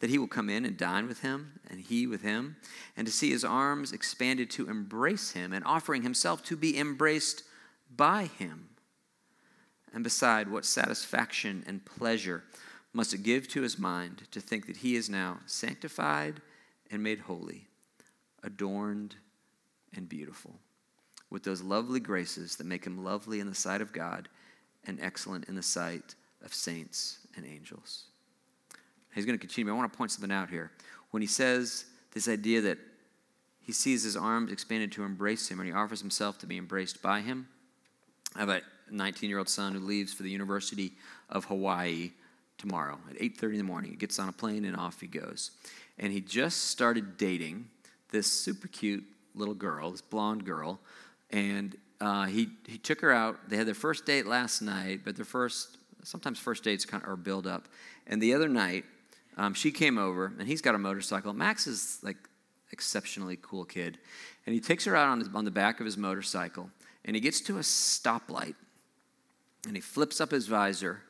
that 0.02 0.10
he 0.10 0.18
will 0.18 0.28
come 0.28 0.50
in 0.50 0.66
and 0.66 0.78
dine 0.78 1.08
with 1.08 1.22
him, 1.22 1.60
and 1.70 1.80
he 1.80 2.08
with 2.08 2.24
him, 2.24 2.58
and 2.98 3.06
to 3.06 3.14
see 3.14 3.30
his 3.30 3.46
arms 3.46 3.94
expanded 3.94 4.50
to 4.50 4.68
embrace 4.68 5.32
him, 5.32 5.54
and 5.54 5.64
offering 5.64 6.02
himself 6.02 6.44
to 6.44 6.58
be 6.58 6.78
embraced 6.78 7.44
by 7.96 8.26
him. 8.26 8.70
And 9.94 10.04
beside, 10.04 10.50
what 10.50 10.66
satisfaction 10.66 11.64
and 11.68 11.86
pleasure 11.86 12.44
must 12.94 13.24
give 13.24 13.48
to 13.50 13.62
his 13.62 13.80
mind 13.80 14.24
to 14.32 14.42
think 14.42 14.68
that 14.68 14.78
he 14.78 14.96
is 14.96 15.10
now 15.10 15.40
sanctified 15.46 16.42
and 16.90 17.02
made 17.02 17.20
holy, 17.20 17.68
adorned 18.44 19.16
and 19.96 20.10
beautiful, 20.10 20.56
with 21.30 21.44
those 21.44 21.62
lovely 21.62 22.00
graces 22.00 22.58
that 22.58 22.66
make 22.66 22.86
him 22.86 23.04
lovely 23.04 23.40
in 23.40 23.48
the 23.48 23.56
sight 23.56 23.82
of 23.82 23.94
God 23.94 24.28
and 24.86 25.00
excellent 25.02 25.48
in 25.48 25.56
the 25.56 25.64
sight 25.64 26.16
of 26.44 26.54
saints 26.54 27.20
and 27.36 27.46
angels. 27.46 28.06
He's 29.14 29.26
going 29.26 29.38
to 29.38 29.46
continue. 29.46 29.72
I 29.72 29.76
want 29.76 29.92
to 29.92 29.98
point 29.98 30.12
something 30.12 30.32
out 30.32 30.50
here. 30.50 30.72
When 31.12 31.22
he 31.22 31.28
says 31.28 31.86
this 32.14 32.28
idea 32.28 32.62
that 32.62 32.78
he 33.62 33.72
sees 33.72 34.04
his 34.04 34.18
arms 34.18 34.52
expanded 34.52 34.92
to 34.94 35.04
embrace 35.04 35.50
him 35.50 35.60
and 35.60 35.68
he 35.68 35.74
offers 35.74 36.02
himself 36.02 36.40
to 36.40 36.48
be 36.48 36.58
embraced 36.58 37.02
by 37.02 37.22
him. 37.22 37.48
I 38.36 38.40
have 38.40 38.50
a 38.50 38.62
19 38.90 39.30
year 39.30 39.40
old 39.40 39.50
son 39.50 39.74
who 39.74 39.80
leaves 39.80 40.14
for 40.14 40.24
the 40.24 40.30
University 40.30 40.94
of 41.30 41.46
Hawaii 41.46 42.12
tomorrow 42.62 43.00
at 43.10 43.18
8.30 43.18 43.52
in 43.52 43.58
the 43.58 43.64
morning. 43.64 43.92
He 43.92 43.98
gets 43.98 44.20
on 44.20 44.30
a 44.30 44.32
plane 44.32 44.64
and 44.66 44.78
off 44.78 45.02
he 45.02 45.08
goes. 45.08 45.52
And 46.00 46.14
he 46.14 46.22
just 46.22 46.70
started 46.70 47.18
dating 47.18 47.68
this 48.12 48.32
super 48.32 48.68
cute 48.68 49.04
little 49.36 49.54
girl, 49.54 49.92
this 49.92 50.02
blonde 50.02 50.46
girl. 50.46 50.80
And 51.32 51.76
uh, 52.00 52.26
he, 52.26 52.50
he 52.68 52.78
took 52.78 53.02
her 53.02 53.12
out. 53.12 53.50
They 53.50 53.58
had 53.58 53.68
their 53.68 53.74
first 53.74 54.06
date 54.06 54.26
last 54.26 54.62
night, 54.62 55.02
but 55.04 55.16
their 55.16 55.26
first, 55.26 55.78
sometimes 56.04 56.40
first 56.40 56.64
dates 56.64 56.86
kind 56.86 57.04
of 57.04 57.10
are 57.10 57.16
build 57.16 57.48
up. 57.48 57.68
And 58.08 58.22
the 58.22 58.34
other 58.34 58.48
night, 58.48 58.86
um, 59.38 59.54
she 59.54 59.72
came 59.72 59.98
over, 59.98 60.34
and 60.38 60.48
he's 60.48 60.62
got 60.62 60.76
a 60.76 60.78
motorcycle. 60.78 61.34
Max 61.34 61.68
is 61.68 62.00
like 62.04 62.18
exceptionally 62.72 63.38
cool 63.42 63.66
kid, 63.66 63.98
and 64.46 64.54
he 64.54 64.60
takes 64.60 64.86
her 64.86 64.96
out 64.96 65.08
on, 65.08 65.20
his, 65.20 65.30
on 65.34 65.46
the 65.46 65.52
back 65.52 65.80
of 65.80 65.86
his 65.86 65.98
motorcycle, 65.98 66.70
and 67.06 67.16
he 67.16 67.22
gets 67.22 67.42
to 67.42 67.58
a 67.58 67.62
stoplight, 67.62 68.56
and 69.66 69.76
he 69.76 69.82
flips 69.82 70.20
up 70.20 70.32
his 70.32 70.48
visor, 70.48 71.02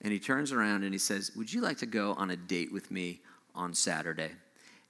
and 0.00 0.12
he 0.12 0.18
turns 0.18 0.52
around 0.52 0.84
and 0.84 0.92
he 0.92 0.98
says, 0.98 1.32
"Would 1.36 1.52
you 1.52 1.60
like 1.60 1.78
to 1.78 1.86
go 1.86 2.14
on 2.14 2.30
a 2.30 2.36
date 2.36 2.72
with 2.72 2.90
me 2.90 3.20
on 3.54 3.74
Saturday?" 3.74 4.30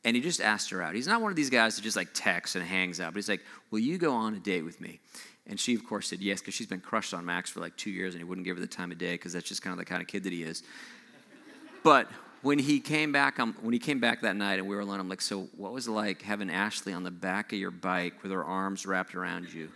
And 0.04 0.14
he 0.14 0.22
just 0.22 0.40
asked 0.40 0.70
her 0.70 0.80
out. 0.80 0.94
He's 0.94 1.08
not 1.08 1.20
one 1.20 1.30
of 1.30 1.36
these 1.36 1.50
guys 1.50 1.76
that 1.76 1.82
just 1.82 1.96
like 1.96 2.08
texts 2.14 2.54
and 2.54 2.64
hangs 2.64 3.00
out, 3.00 3.12
but 3.12 3.18
he's 3.18 3.28
like, 3.28 3.44
"Will 3.70 3.80
you 3.80 3.98
go 3.98 4.12
on 4.12 4.34
a 4.34 4.38
date 4.38 4.62
with 4.62 4.80
me?" 4.80 5.00
And 5.46 5.58
she, 5.58 5.74
of 5.74 5.84
course, 5.86 6.08
said 6.08 6.20
yes 6.20 6.40
because 6.40 6.54
she's 6.54 6.66
been 6.66 6.80
crushed 6.80 7.14
on 7.14 7.24
Max 7.24 7.50
for 7.50 7.60
like 7.60 7.76
two 7.76 7.90
years, 7.90 8.14
and 8.14 8.20
he 8.20 8.24
wouldn't 8.24 8.44
give 8.44 8.56
her 8.56 8.60
the 8.60 8.66
time 8.66 8.92
of 8.92 8.98
day 8.98 9.12
because 9.12 9.32
that's 9.32 9.48
just 9.48 9.62
kind 9.62 9.72
of 9.72 9.78
the 9.78 9.84
kind 9.84 10.02
of 10.02 10.08
kid 10.08 10.24
that 10.24 10.32
he 10.32 10.42
is. 10.42 10.62
But 11.82 12.08
when 12.42 12.58
he 12.58 12.80
came 12.80 13.12
back 13.12 13.40
um, 13.40 13.54
when 13.60 13.72
he 13.72 13.78
came 13.78 14.00
back 14.00 14.20
that 14.20 14.36
night 14.36 14.58
and 14.58 14.68
we 14.68 14.74
were 14.74 14.82
alone 14.82 15.00
i'm 15.00 15.08
like 15.08 15.20
so 15.20 15.48
what 15.56 15.72
was 15.72 15.88
it 15.88 15.90
like 15.90 16.22
having 16.22 16.50
ashley 16.50 16.92
on 16.92 17.02
the 17.02 17.10
back 17.10 17.52
of 17.52 17.58
your 17.58 17.70
bike 17.70 18.22
with 18.22 18.32
her 18.32 18.44
arms 18.44 18.86
wrapped 18.86 19.14
around 19.14 19.52
you 19.52 19.68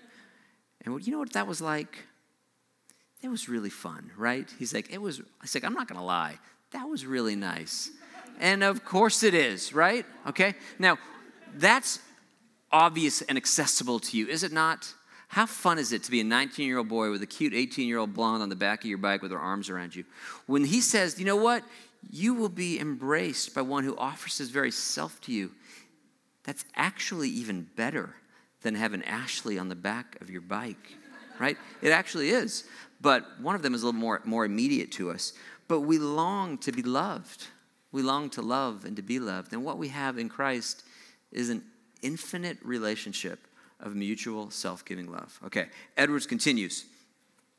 and 0.85 1.07
you 1.07 1.13
know 1.13 1.19
what 1.19 1.33
that 1.33 1.47
was 1.47 1.61
like 1.61 2.07
it 3.23 3.29
was 3.29 3.49
really 3.49 3.71
fun 3.71 4.11
right 4.17 4.53
he's 4.59 4.75
like 4.75 4.91
it 4.93 5.01
was 5.01 5.21
i 5.43 5.47
said 5.47 5.65
i'm 5.65 5.75
not 5.75 5.89
to 5.89 6.01
lie 6.01 6.39
that 6.73 6.89
was 6.89 7.07
really 7.07 7.37
nice 7.37 7.91
and 8.41 8.63
of 8.63 8.85
course 8.85 9.23
it 9.23 9.35
is 9.35 9.73
right 9.73 10.05
okay 10.27 10.55
now 10.79 10.99
that's 11.57 12.01
obvious 12.71 13.23
and 13.23 13.37
accessible 13.37 13.99
to 13.99 14.17
you 14.17 14.27
is 14.29 14.43
it 14.43 14.53
not 14.53 14.95
how 15.29 15.47
fun 15.47 15.79
is 15.79 15.93
it 15.93 16.03
to 16.03 16.11
be 16.11 16.21
a 16.21 16.25
19 16.25 16.67
year 16.67 16.79
old 16.79 16.89
boy 16.89 17.11
with 17.11 17.23
a 17.23 17.27
cute 17.27 17.55
18 17.55 17.89
year 17.89 17.99
old 17.99 18.13
blonde 18.13 18.43
on 18.43 18.51
the 18.51 18.57
back 18.57 18.85
of 18.85 18.87
your 18.87 18.99
bike 18.99 19.23
with 19.23 19.31
her 19.31 19.39
arms 19.39 19.71
around 19.71 19.97
you? 19.97 20.05
When 20.45 20.63
he 20.63 20.83
says, 20.83 21.19
you 21.19 21.25
know 21.25 21.37
what? 21.37 21.65
you 22.11 22.35
will 22.35 22.49
be 22.49 22.81
embraced 22.81 23.55
by 23.55 23.63
one 23.63 23.85
who 23.85 23.97
offers 23.97 24.39
his 24.39 24.51
very 24.51 24.71
self 24.71 25.21
to 25.23 25.33
you. 25.33 25.53
That's 26.45 26.65
actually 26.75 27.29
even 27.31 27.69
better 27.77 28.15
than 28.63 28.75
having 28.75 29.05
Ashley 29.05 29.59
on 29.59 29.69
the 29.69 29.75
back 29.75 30.21
of 30.21 30.31
your 30.31 30.41
bike, 30.41 30.97
right? 31.39 31.57
It 31.81 31.91
actually 31.91 32.31
is. 32.31 32.65
But 33.03 33.41
one 33.41 33.55
of 33.55 33.63
them 33.63 33.75
is 33.75 33.83
a 33.83 33.87
little 33.87 34.01
more, 34.01 34.23
more 34.25 34.45
immediate 34.45 34.93
to 34.93 35.11
us. 35.11 35.33
But 35.69 35.81
we 35.81 35.99
long 35.99 36.57
to 36.59 36.73
be 36.73 36.83
loved. 36.83 37.49
We 37.91 38.03
long 38.03 38.31
to 38.31 38.43
love 38.43 38.85
and 38.85 38.97
to 38.97 39.03
be 39.03 39.19
loved. 39.19 39.53
And 39.53 39.65
what 39.65 39.77
we 39.77 39.89
have 39.89 40.19
in 40.19 40.29
Christ 40.29 40.85
is 41.33 41.51
an 41.51 41.63
infinite 42.01 42.59
relationship 42.63 43.47
of 43.81 43.97
mutual 43.97 44.51
self 44.51 44.85
giving 44.85 45.11
love. 45.11 45.39
Okay, 45.45 45.67
Edwards 45.97 46.27
continues 46.27 46.87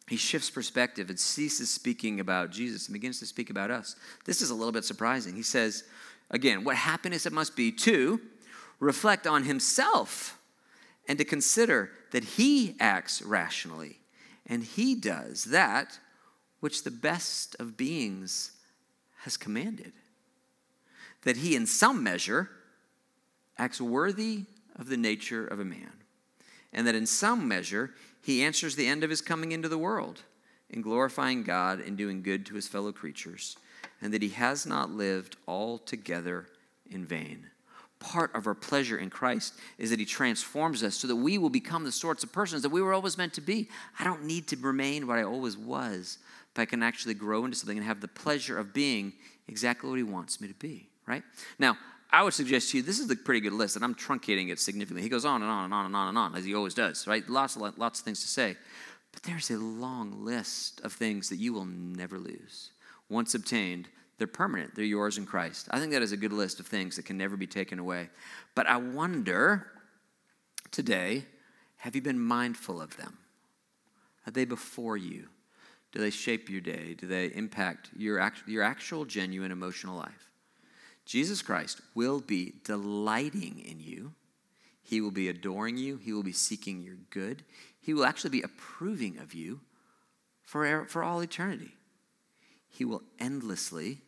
he 0.08 0.18
shifts 0.18 0.50
perspective 0.50 1.10
and 1.10 1.20
ceases 1.20 1.70
speaking 1.70 2.20
about 2.20 2.52
Jesus 2.52 2.88
and 2.88 2.94
begins 2.94 3.20
to 3.20 3.26
speak 3.26 3.50
about 3.50 3.72
us. 3.72 3.96
This 4.26 4.42
is 4.42 4.50
a 4.50 4.56
little 4.56 4.72
bit 4.74 4.84
surprising. 4.84 5.36
He 5.36 5.44
says, 5.44 5.86
again, 6.30 6.64
what 6.64 6.76
happiness 6.76 7.26
it 7.26 7.34
must 7.34 7.56
be 7.56 7.72
to 7.72 8.20
reflect 8.80 9.28
on 9.28 9.44
himself 9.44 10.38
and 11.08 11.18
to 11.18 11.26
consider 11.26 11.92
that 12.12 12.24
he 12.24 12.76
acts 12.80 13.22
rationally 13.22 14.00
and 14.46 14.64
he 14.64 14.96
does 14.96 15.46
that 15.46 16.00
which 16.60 16.84
the 16.84 16.92
best 16.92 17.56
of 17.60 17.78
beings 17.78 18.52
has 19.24 19.38
commanded. 19.38 19.94
That 21.24 21.38
he, 21.38 21.56
in 21.56 21.66
some 21.66 22.04
measure, 22.04 22.50
acts 23.58 23.80
worthy 23.80 24.46
of 24.78 24.90
the 24.90 24.98
nature 24.98 25.46
of 25.46 25.60
a 25.60 25.66
man, 25.66 25.92
and 26.72 26.88
that 26.88 26.96
in 26.96 27.06
some 27.06 27.48
measure 27.48 27.92
he 28.22 28.44
answers 28.44 28.76
the 28.76 28.88
end 28.88 29.04
of 29.04 29.10
his 29.10 29.22
coming 29.22 29.52
into 29.52 29.70
the 29.70 29.78
world 29.78 30.22
in 30.70 30.82
glorifying 30.82 31.44
God 31.44 31.80
and 31.80 31.98
doing 31.98 32.24
good 32.24 32.46
to 32.48 32.56
his 32.56 32.68
fellow 32.68 32.92
creatures, 32.92 33.58
and 34.02 34.14
that 34.14 34.24
he 34.24 34.30
has 34.30 34.66
not 34.66 34.90
lived 34.90 35.38
altogether 35.48 36.48
in 36.90 37.06
vain. 37.06 37.50
Part 38.04 38.36
of 38.36 38.48
our 38.48 38.54
pleasure 38.54 38.98
in 38.98 39.10
Christ 39.10 39.54
is 39.78 39.90
that 39.90 40.00
he 40.00 40.06
transforms 40.06 40.84
us 40.84 40.96
so 40.96 41.08
that 41.08 41.16
we 41.16 41.38
will 41.38 41.50
become 41.50 41.86
the 41.86 41.92
sorts 41.92 42.22
of 42.22 42.34
persons 42.34 42.62
that 42.62 42.70
we 42.70 42.82
were 42.82 42.94
always 42.94 43.18
meant 43.18 43.34
to 43.36 43.42
be. 43.42 43.70
I 43.98 44.04
don't 44.04 44.26
need 44.26 44.46
to 44.50 44.58
remain 44.58 45.08
what 45.08 45.18
I 45.18 45.24
always 45.24 45.58
was, 45.58 46.18
but 46.54 46.64
I 46.64 46.66
can 46.66 46.84
actually 46.84 47.14
grow 47.14 47.46
into 47.46 47.58
something 47.58 47.78
and 47.78 47.88
have 47.88 48.02
the 48.02 48.10
pleasure 48.10 48.60
of 48.60 48.74
being 48.74 49.14
exactly 49.48 49.90
what 49.90 49.96
he 49.96 50.04
wants 50.04 50.42
me 50.42 50.50
to 50.50 50.54
be, 50.54 50.90
right? 51.08 51.24
Now, 51.58 51.78
I 52.12 52.24
would 52.24 52.34
suggest 52.34 52.72
to 52.72 52.78
you 52.78 52.84
this 52.84 53.00
is 53.00 53.10
a 53.10 53.16
pretty 53.16 53.40
good 53.40 53.54
list, 53.54 53.78
and 53.78 53.86
I'm 53.86 53.96
truncating 53.96 54.52
it 54.52 54.60
significantly. 54.60 55.02
He 55.02 55.10
goes 55.10 55.24
on 55.24 55.42
and 55.42 55.50
on 55.50 55.66
and 55.66 55.74
on 55.74 55.86
and 55.86 55.96
on 55.96 56.10
and 56.10 56.18
on, 56.18 56.36
as 56.36 56.44
he 56.44 56.54
always 56.54 56.74
does, 56.74 57.08
right? 57.08 57.28
Lots 57.30 57.56
of, 57.56 57.78
lots 57.78 58.00
of 58.00 58.06
things 58.06 58.22
to 58.22 58.28
say. 58.28 58.58
But 59.14 59.24
there's 59.24 59.50
a 59.50 59.58
long 59.58 60.26
list 60.26 60.82
of 60.82 60.92
things 60.92 61.30
that 61.30 61.38
you 61.38 61.54
will 61.54 61.66
never 61.66 62.20
lose. 62.20 62.72
Once 63.10 63.34
obtained, 63.34 63.88
they're 64.17 64.27
permanent, 64.27 64.75
they're 64.75 64.86
yours 64.86 65.17
in 65.17 65.25
Christ. 65.25 65.67
I 65.72 65.79
think 65.79 65.91
that 65.91 66.01
is 66.01 66.12
a 66.12 66.17
good 66.17 66.34
list 66.34 66.60
of 66.60 66.67
things 66.67 66.96
that 66.96 67.05
can 67.05 67.17
never 67.17 67.36
be 67.36 67.48
taken 67.48 67.79
away. 67.79 68.10
But 68.55 68.67
I 68.67 68.77
wonder 68.77 69.67
today 70.72 71.25
have 71.77 71.96
you 71.96 72.01
been 72.01 72.20
mindful 72.20 72.82
of 72.82 72.96
them? 72.96 73.17
Are 74.25 74.32
they 74.32 74.46
before 74.46 74.96
you? 74.96 75.27
Do 75.91 76.00
they 76.00 76.12
shape 76.12 76.50
your 76.50 76.62
day? 76.62 76.93
Do 76.93 77.08
they 77.08 77.25
impact 77.27 77.89
your, 77.98 78.20
act, 78.20 78.43
your 78.48 78.63
actual, 78.63 79.03
genuine 79.03 79.51
emotional 79.51 79.98
life? 79.98 80.29
Jesus 81.05 81.41
Christ 81.41 81.82
will 81.93 82.22
be 82.22 82.53
delighting 82.63 83.60
in 83.60 83.79
you. 83.79 84.13
He 84.82 85.01
will 85.01 85.12
be 85.12 85.27
adoring 85.27 85.77
you. 85.77 85.98
He 85.98 86.13
will 86.13 86.24
be 86.24 86.32
seeking 86.32 86.82
your 86.82 86.96
good. 87.10 87.43
He 87.82 87.93
will 87.93 88.05
actually 88.05 88.29
be 88.29 88.41
approving 88.41 89.17
of 89.17 89.34
you 89.34 89.60
for, 90.43 90.86
for 90.86 91.03
all 91.03 91.20
eternity. 91.20 91.75
He 92.74 92.86
will 92.86 93.03
endlessly 93.20 94.01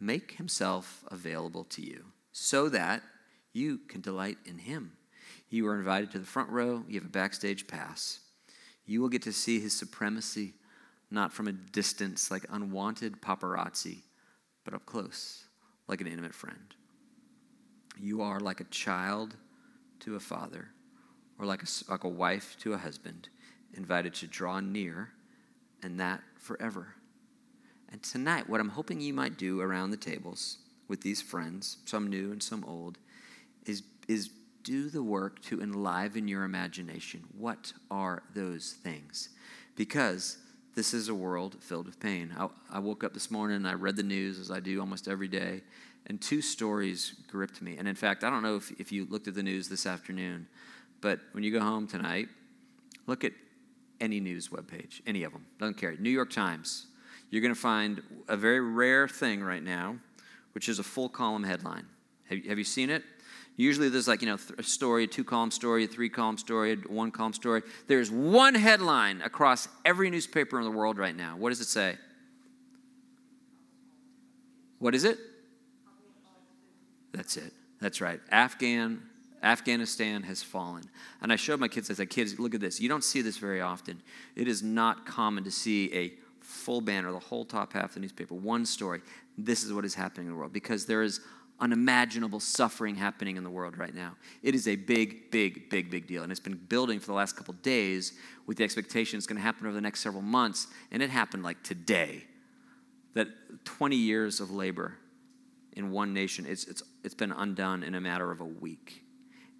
make 0.00 0.32
himself 0.32 1.04
available 1.08 1.64
to 1.64 1.82
you 1.82 2.06
so 2.32 2.70
that 2.70 3.02
you 3.52 3.80
can 3.86 4.00
delight 4.00 4.38
in 4.46 4.56
him. 4.56 4.92
You 5.50 5.68
are 5.68 5.78
invited 5.78 6.10
to 6.12 6.18
the 6.18 6.24
front 6.24 6.48
row, 6.48 6.84
you 6.88 6.98
have 6.98 7.08
a 7.08 7.12
backstage 7.12 7.66
pass. 7.66 8.20
You 8.86 9.02
will 9.02 9.10
get 9.10 9.20
to 9.22 9.32
see 9.32 9.60
his 9.60 9.76
supremacy 9.76 10.54
not 11.10 11.34
from 11.34 11.46
a 11.46 11.52
distance 11.52 12.30
like 12.30 12.46
unwanted 12.48 13.20
paparazzi, 13.20 13.98
but 14.64 14.72
up 14.72 14.86
close 14.86 15.44
like 15.86 16.00
an 16.00 16.06
intimate 16.06 16.34
friend. 16.34 16.74
You 18.00 18.22
are 18.22 18.40
like 18.40 18.60
a 18.60 18.64
child 18.64 19.36
to 20.00 20.16
a 20.16 20.20
father, 20.20 20.68
or 21.38 21.44
like 21.44 21.62
a, 21.62 21.66
like 21.90 22.04
a 22.04 22.08
wife 22.08 22.56
to 22.60 22.72
a 22.72 22.78
husband, 22.78 23.28
invited 23.74 24.14
to 24.14 24.26
draw 24.26 24.60
near, 24.60 25.10
and 25.82 26.00
that 26.00 26.22
forever. 26.38 26.94
And 27.92 28.02
tonight, 28.02 28.48
what 28.48 28.60
I'm 28.60 28.70
hoping 28.70 29.00
you 29.00 29.12
might 29.12 29.36
do 29.36 29.60
around 29.60 29.90
the 29.90 29.96
tables 29.98 30.58
with 30.88 31.02
these 31.02 31.20
friends, 31.20 31.76
some 31.84 32.08
new 32.08 32.32
and 32.32 32.42
some 32.42 32.64
old, 32.64 32.98
is, 33.66 33.82
is 34.08 34.30
do 34.64 34.88
the 34.88 35.02
work 35.02 35.42
to 35.42 35.60
enliven 35.60 36.26
your 36.26 36.44
imagination. 36.44 37.22
What 37.36 37.72
are 37.90 38.22
those 38.34 38.72
things? 38.82 39.28
Because 39.76 40.38
this 40.74 40.94
is 40.94 41.08
a 41.08 41.14
world 41.14 41.56
filled 41.60 41.86
with 41.86 42.00
pain. 42.00 42.34
I, 42.38 42.48
I, 42.70 42.78
woke 42.78 43.04
up 43.04 43.12
this 43.12 43.30
morning 43.30 43.56
and 43.56 43.68
I 43.68 43.74
read 43.74 43.96
the 43.96 44.02
news 44.02 44.38
as 44.38 44.50
I 44.50 44.60
do 44.60 44.80
almost 44.80 45.06
every 45.06 45.28
day, 45.28 45.60
and 46.06 46.20
two 46.20 46.40
stories 46.40 47.14
gripped 47.28 47.60
me. 47.60 47.76
And 47.76 47.86
in 47.86 47.94
fact, 47.94 48.24
I 48.24 48.30
don't 48.30 48.42
know 48.42 48.56
if, 48.56 48.70
if 48.80 48.90
you 48.90 49.06
looked 49.10 49.28
at 49.28 49.34
the 49.34 49.42
news 49.42 49.68
this 49.68 49.84
afternoon, 49.84 50.46
but 51.02 51.20
when 51.32 51.44
you 51.44 51.52
go 51.52 51.60
home 51.60 51.86
tonight, 51.86 52.28
look 53.06 53.22
at 53.22 53.32
any 54.00 54.18
news 54.18 54.48
webpage, 54.48 55.02
any 55.06 55.24
of 55.24 55.32
them, 55.32 55.44
doesn't 55.58 55.76
care. 55.76 55.94
New 55.96 56.10
York 56.10 56.30
Times, 56.30 56.86
you're 57.32 57.40
going 57.40 57.54
to 57.54 57.58
find 57.60 58.02
a 58.28 58.36
very 58.36 58.60
rare 58.60 59.08
thing 59.08 59.42
right 59.42 59.62
now, 59.62 59.96
which 60.52 60.68
is 60.68 60.78
a 60.78 60.82
full 60.82 61.08
column 61.08 61.42
headline. 61.42 61.86
Have, 62.28 62.44
have 62.44 62.58
you 62.58 62.64
seen 62.64 62.90
it? 62.90 63.02
Usually 63.56 63.88
there's 63.88 64.06
like, 64.06 64.20
you 64.20 64.28
know, 64.28 64.36
a 64.58 64.62
story, 64.62 65.04
a 65.04 65.06
two 65.06 65.24
column 65.24 65.50
story, 65.50 65.84
a 65.84 65.86
three 65.86 66.10
column 66.10 66.36
story, 66.36 66.72
a 66.74 66.76
one 66.92 67.10
column 67.10 67.32
story. 67.32 67.62
There's 67.86 68.10
one 68.10 68.54
headline 68.54 69.22
across 69.22 69.66
every 69.82 70.10
newspaper 70.10 70.58
in 70.58 70.64
the 70.64 70.70
world 70.70 70.98
right 70.98 71.16
now. 71.16 71.36
What 71.38 71.48
does 71.48 71.60
it 71.62 71.68
say? 71.68 71.96
What 74.78 74.94
is 74.94 75.04
it? 75.04 75.18
That's 77.12 77.38
it. 77.38 77.54
That's 77.80 78.02
right. 78.02 78.20
Afghan 78.30 79.00
Afghanistan 79.42 80.22
has 80.24 80.42
fallen. 80.42 80.84
And 81.22 81.32
I 81.32 81.36
showed 81.36 81.58
my 81.58 81.66
kids, 81.66 81.90
I 81.90 81.94
said, 81.94 82.10
kids, 82.10 82.38
look 82.38 82.54
at 82.54 82.60
this. 82.60 82.80
You 82.80 82.90
don't 82.90 83.02
see 83.02 83.22
this 83.22 83.38
very 83.38 83.60
often. 83.60 84.02
It 84.36 84.46
is 84.46 84.62
not 84.62 85.06
common 85.06 85.44
to 85.44 85.50
see 85.50 85.92
a 85.92 86.12
full 86.42 86.80
banner, 86.80 87.12
the 87.12 87.18
whole 87.18 87.44
top 87.44 87.72
half 87.72 87.90
of 87.90 87.94
the 87.94 88.00
newspaper, 88.00 88.34
one 88.34 88.66
story. 88.66 89.00
This 89.38 89.64
is 89.64 89.72
what 89.72 89.84
is 89.84 89.94
happening 89.94 90.26
in 90.26 90.32
the 90.32 90.38
world 90.38 90.52
because 90.52 90.86
there 90.86 91.02
is 91.02 91.20
unimaginable 91.60 92.40
suffering 92.40 92.96
happening 92.96 93.36
in 93.36 93.44
the 93.44 93.50
world 93.50 93.78
right 93.78 93.94
now. 93.94 94.16
It 94.42 94.54
is 94.54 94.66
a 94.66 94.74
big, 94.74 95.30
big, 95.30 95.70
big, 95.70 95.90
big 95.90 96.06
deal. 96.08 96.24
And 96.24 96.32
it's 96.32 96.40
been 96.40 96.56
building 96.56 96.98
for 96.98 97.06
the 97.06 97.12
last 97.12 97.36
couple 97.36 97.54
days 97.54 98.14
with 98.46 98.56
the 98.56 98.64
expectation 98.64 99.16
it's 99.16 99.26
going 99.26 99.36
to 99.36 99.42
happen 99.42 99.66
over 99.66 99.74
the 99.74 99.80
next 99.80 100.00
several 100.00 100.22
months. 100.22 100.66
And 100.90 101.02
it 101.02 101.10
happened 101.10 101.44
like 101.44 101.62
today. 101.62 102.24
That 103.14 103.28
20 103.64 103.94
years 103.94 104.40
of 104.40 104.50
labor 104.50 104.98
in 105.74 105.90
one 105.90 106.12
nation, 106.12 106.46
it's, 106.46 106.64
it's, 106.64 106.82
it's 107.04 107.14
been 107.14 107.30
undone 107.30 107.82
in 107.82 107.94
a 107.94 108.00
matter 108.00 108.30
of 108.30 108.40
a 108.40 108.44
week. 108.44 109.04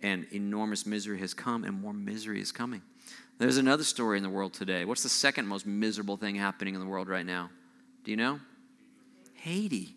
And 0.02 0.26
enormous 0.32 0.84
misery 0.84 1.18
has 1.20 1.32
come, 1.32 1.62
and 1.62 1.80
more 1.80 1.92
misery 1.92 2.40
is 2.40 2.50
coming. 2.50 2.82
There's 3.42 3.56
another 3.56 3.82
story 3.82 4.18
in 4.18 4.22
the 4.22 4.30
world 4.30 4.54
today. 4.54 4.84
What's 4.84 5.02
the 5.02 5.08
second 5.08 5.48
most 5.48 5.66
miserable 5.66 6.16
thing 6.16 6.36
happening 6.36 6.74
in 6.74 6.80
the 6.80 6.86
world 6.86 7.08
right 7.08 7.26
now? 7.26 7.50
Do 8.04 8.12
you 8.12 8.16
know? 8.16 8.38
Haiti. 9.34 9.96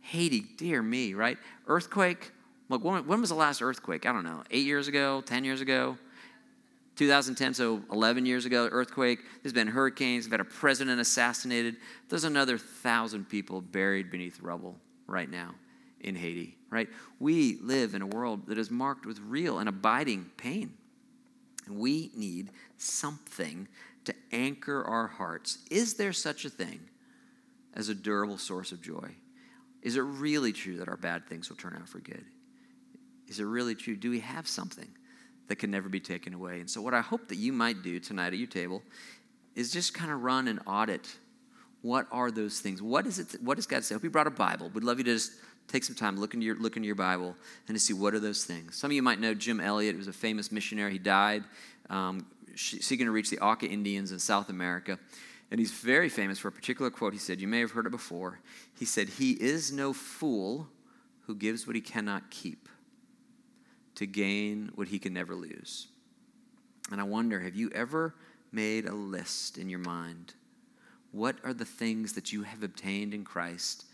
Haiti, 0.00 0.40
dear 0.56 0.80
me, 0.80 1.12
right? 1.12 1.36
Earthquake. 1.66 2.32
Look, 2.70 2.82
when, 2.84 3.06
when 3.06 3.20
was 3.20 3.28
the 3.28 3.36
last 3.36 3.60
earthquake? 3.60 4.06
I 4.06 4.12
don't 4.14 4.24
know. 4.24 4.42
Eight 4.50 4.64
years 4.64 4.88
ago, 4.88 5.20
10 5.20 5.44
years 5.44 5.60
ago? 5.60 5.98
2010, 6.96 7.52
so 7.52 7.82
11 7.92 8.24
years 8.24 8.46
ago, 8.46 8.70
earthquake. 8.72 9.18
There's 9.42 9.52
been 9.52 9.68
hurricanes. 9.68 10.24
We've 10.24 10.32
had 10.32 10.40
a 10.40 10.44
president 10.44 10.98
assassinated. 10.98 11.76
There's 12.08 12.24
another 12.24 12.56
thousand 12.56 13.28
people 13.28 13.60
buried 13.60 14.10
beneath 14.10 14.40
rubble 14.40 14.76
right 15.06 15.30
now 15.30 15.54
in 16.00 16.16
Haiti, 16.16 16.56
right? 16.70 16.88
We 17.20 17.58
live 17.60 17.94
in 17.94 18.00
a 18.00 18.06
world 18.06 18.46
that 18.46 18.56
is 18.56 18.70
marked 18.70 19.04
with 19.04 19.20
real 19.20 19.58
and 19.58 19.68
abiding 19.68 20.30
pain. 20.38 20.72
We 21.70 22.10
need 22.14 22.50
something 22.76 23.68
to 24.04 24.14
anchor 24.32 24.82
our 24.84 25.06
hearts. 25.06 25.58
Is 25.70 25.94
there 25.94 26.12
such 26.12 26.44
a 26.44 26.50
thing 26.50 26.80
as 27.74 27.88
a 27.88 27.94
durable 27.94 28.38
source 28.38 28.72
of 28.72 28.80
joy? 28.80 29.14
Is 29.82 29.96
it 29.96 30.00
really 30.00 30.52
true 30.52 30.78
that 30.78 30.88
our 30.88 30.96
bad 30.96 31.26
things 31.26 31.48
will 31.48 31.56
turn 31.56 31.76
out 31.80 31.88
for 31.88 32.00
good? 32.00 32.24
Is 33.28 33.40
it 33.40 33.44
really 33.44 33.74
true? 33.74 33.96
Do 33.96 34.10
we 34.10 34.20
have 34.20 34.48
something 34.48 34.88
that 35.48 35.56
can 35.56 35.70
never 35.70 35.88
be 35.88 36.00
taken 36.00 36.34
away? 36.34 36.60
And 36.60 36.68
so, 36.68 36.80
what 36.80 36.94
I 36.94 37.00
hope 37.00 37.28
that 37.28 37.36
you 37.36 37.52
might 37.52 37.82
do 37.82 38.00
tonight 38.00 38.32
at 38.32 38.38
your 38.38 38.48
table 38.48 38.82
is 39.54 39.72
just 39.72 39.94
kind 39.94 40.10
of 40.10 40.22
run 40.22 40.48
an 40.48 40.60
audit. 40.66 41.06
What 41.82 42.06
are 42.10 42.30
those 42.30 42.60
things? 42.60 42.82
What 42.82 43.06
is 43.06 43.18
it? 43.18 43.36
What 43.42 43.56
does 43.56 43.66
God 43.66 43.84
say? 43.84 43.94
I 43.94 43.96
hope 43.96 44.04
you 44.04 44.10
brought 44.10 44.26
a 44.26 44.30
Bible. 44.30 44.70
We'd 44.70 44.84
love 44.84 44.98
you 44.98 45.04
to 45.04 45.14
just 45.14 45.32
take 45.68 45.84
some 45.84 45.94
time, 45.94 46.16
look 46.18 46.34
into 46.34 46.46
your 46.46 46.56
look 46.56 46.76
into 46.76 46.86
your 46.86 46.96
Bible, 46.96 47.36
and 47.68 47.76
to 47.76 47.78
see 47.78 47.92
what 47.92 48.14
are 48.14 48.20
those 48.20 48.44
things. 48.44 48.76
Some 48.76 48.90
of 48.90 48.94
you 48.94 49.02
might 49.02 49.20
know 49.20 49.34
Jim 49.34 49.60
Elliot. 49.60 49.96
Was 49.96 50.08
a 50.08 50.12
famous 50.12 50.50
missionary. 50.50 50.92
He 50.92 50.98
died 50.98 51.44
um, 51.90 52.26
seeking 52.56 53.06
to 53.06 53.12
reach 53.12 53.30
the 53.30 53.38
Auca 53.38 53.66
Indians 53.66 54.12
in 54.12 54.18
South 54.18 54.48
America. 54.48 54.98
And 55.50 55.58
he's 55.58 55.72
very 55.72 56.08
famous 56.08 56.38
for 56.38 56.48
a 56.48 56.52
particular 56.52 56.90
quote 56.90 57.12
he 57.12 57.18
said. 57.18 57.40
You 57.40 57.48
may 57.48 57.60
have 57.60 57.70
heard 57.70 57.86
it 57.86 57.90
before. 57.90 58.40
He 58.78 58.84
said, 58.84 59.08
He 59.08 59.32
is 59.32 59.72
no 59.72 59.92
fool 59.92 60.68
who 61.26 61.34
gives 61.34 61.66
what 61.66 61.76
he 61.76 61.82
cannot 61.82 62.30
keep 62.30 62.68
to 63.94 64.06
gain 64.06 64.70
what 64.74 64.88
he 64.88 64.98
can 64.98 65.12
never 65.12 65.34
lose. 65.34 65.88
And 66.90 67.00
I 67.00 67.04
wonder, 67.04 67.40
have 67.40 67.56
you 67.56 67.70
ever 67.74 68.14
made 68.52 68.86
a 68.86 68.94
list 68.94 69.58
in 69.58 69.68
your 69.68 69.80
mind? 69.80 70.34
What 71.12 71.36
are 71.44 71.54
the 71.54 71.64
things 71.64 72.12
that 72.12 72.32
you 72.32 72.42
have 72.42 72.62
obtained 72.62 73.12
in 73.12 73.24
Christ 73.24 73.84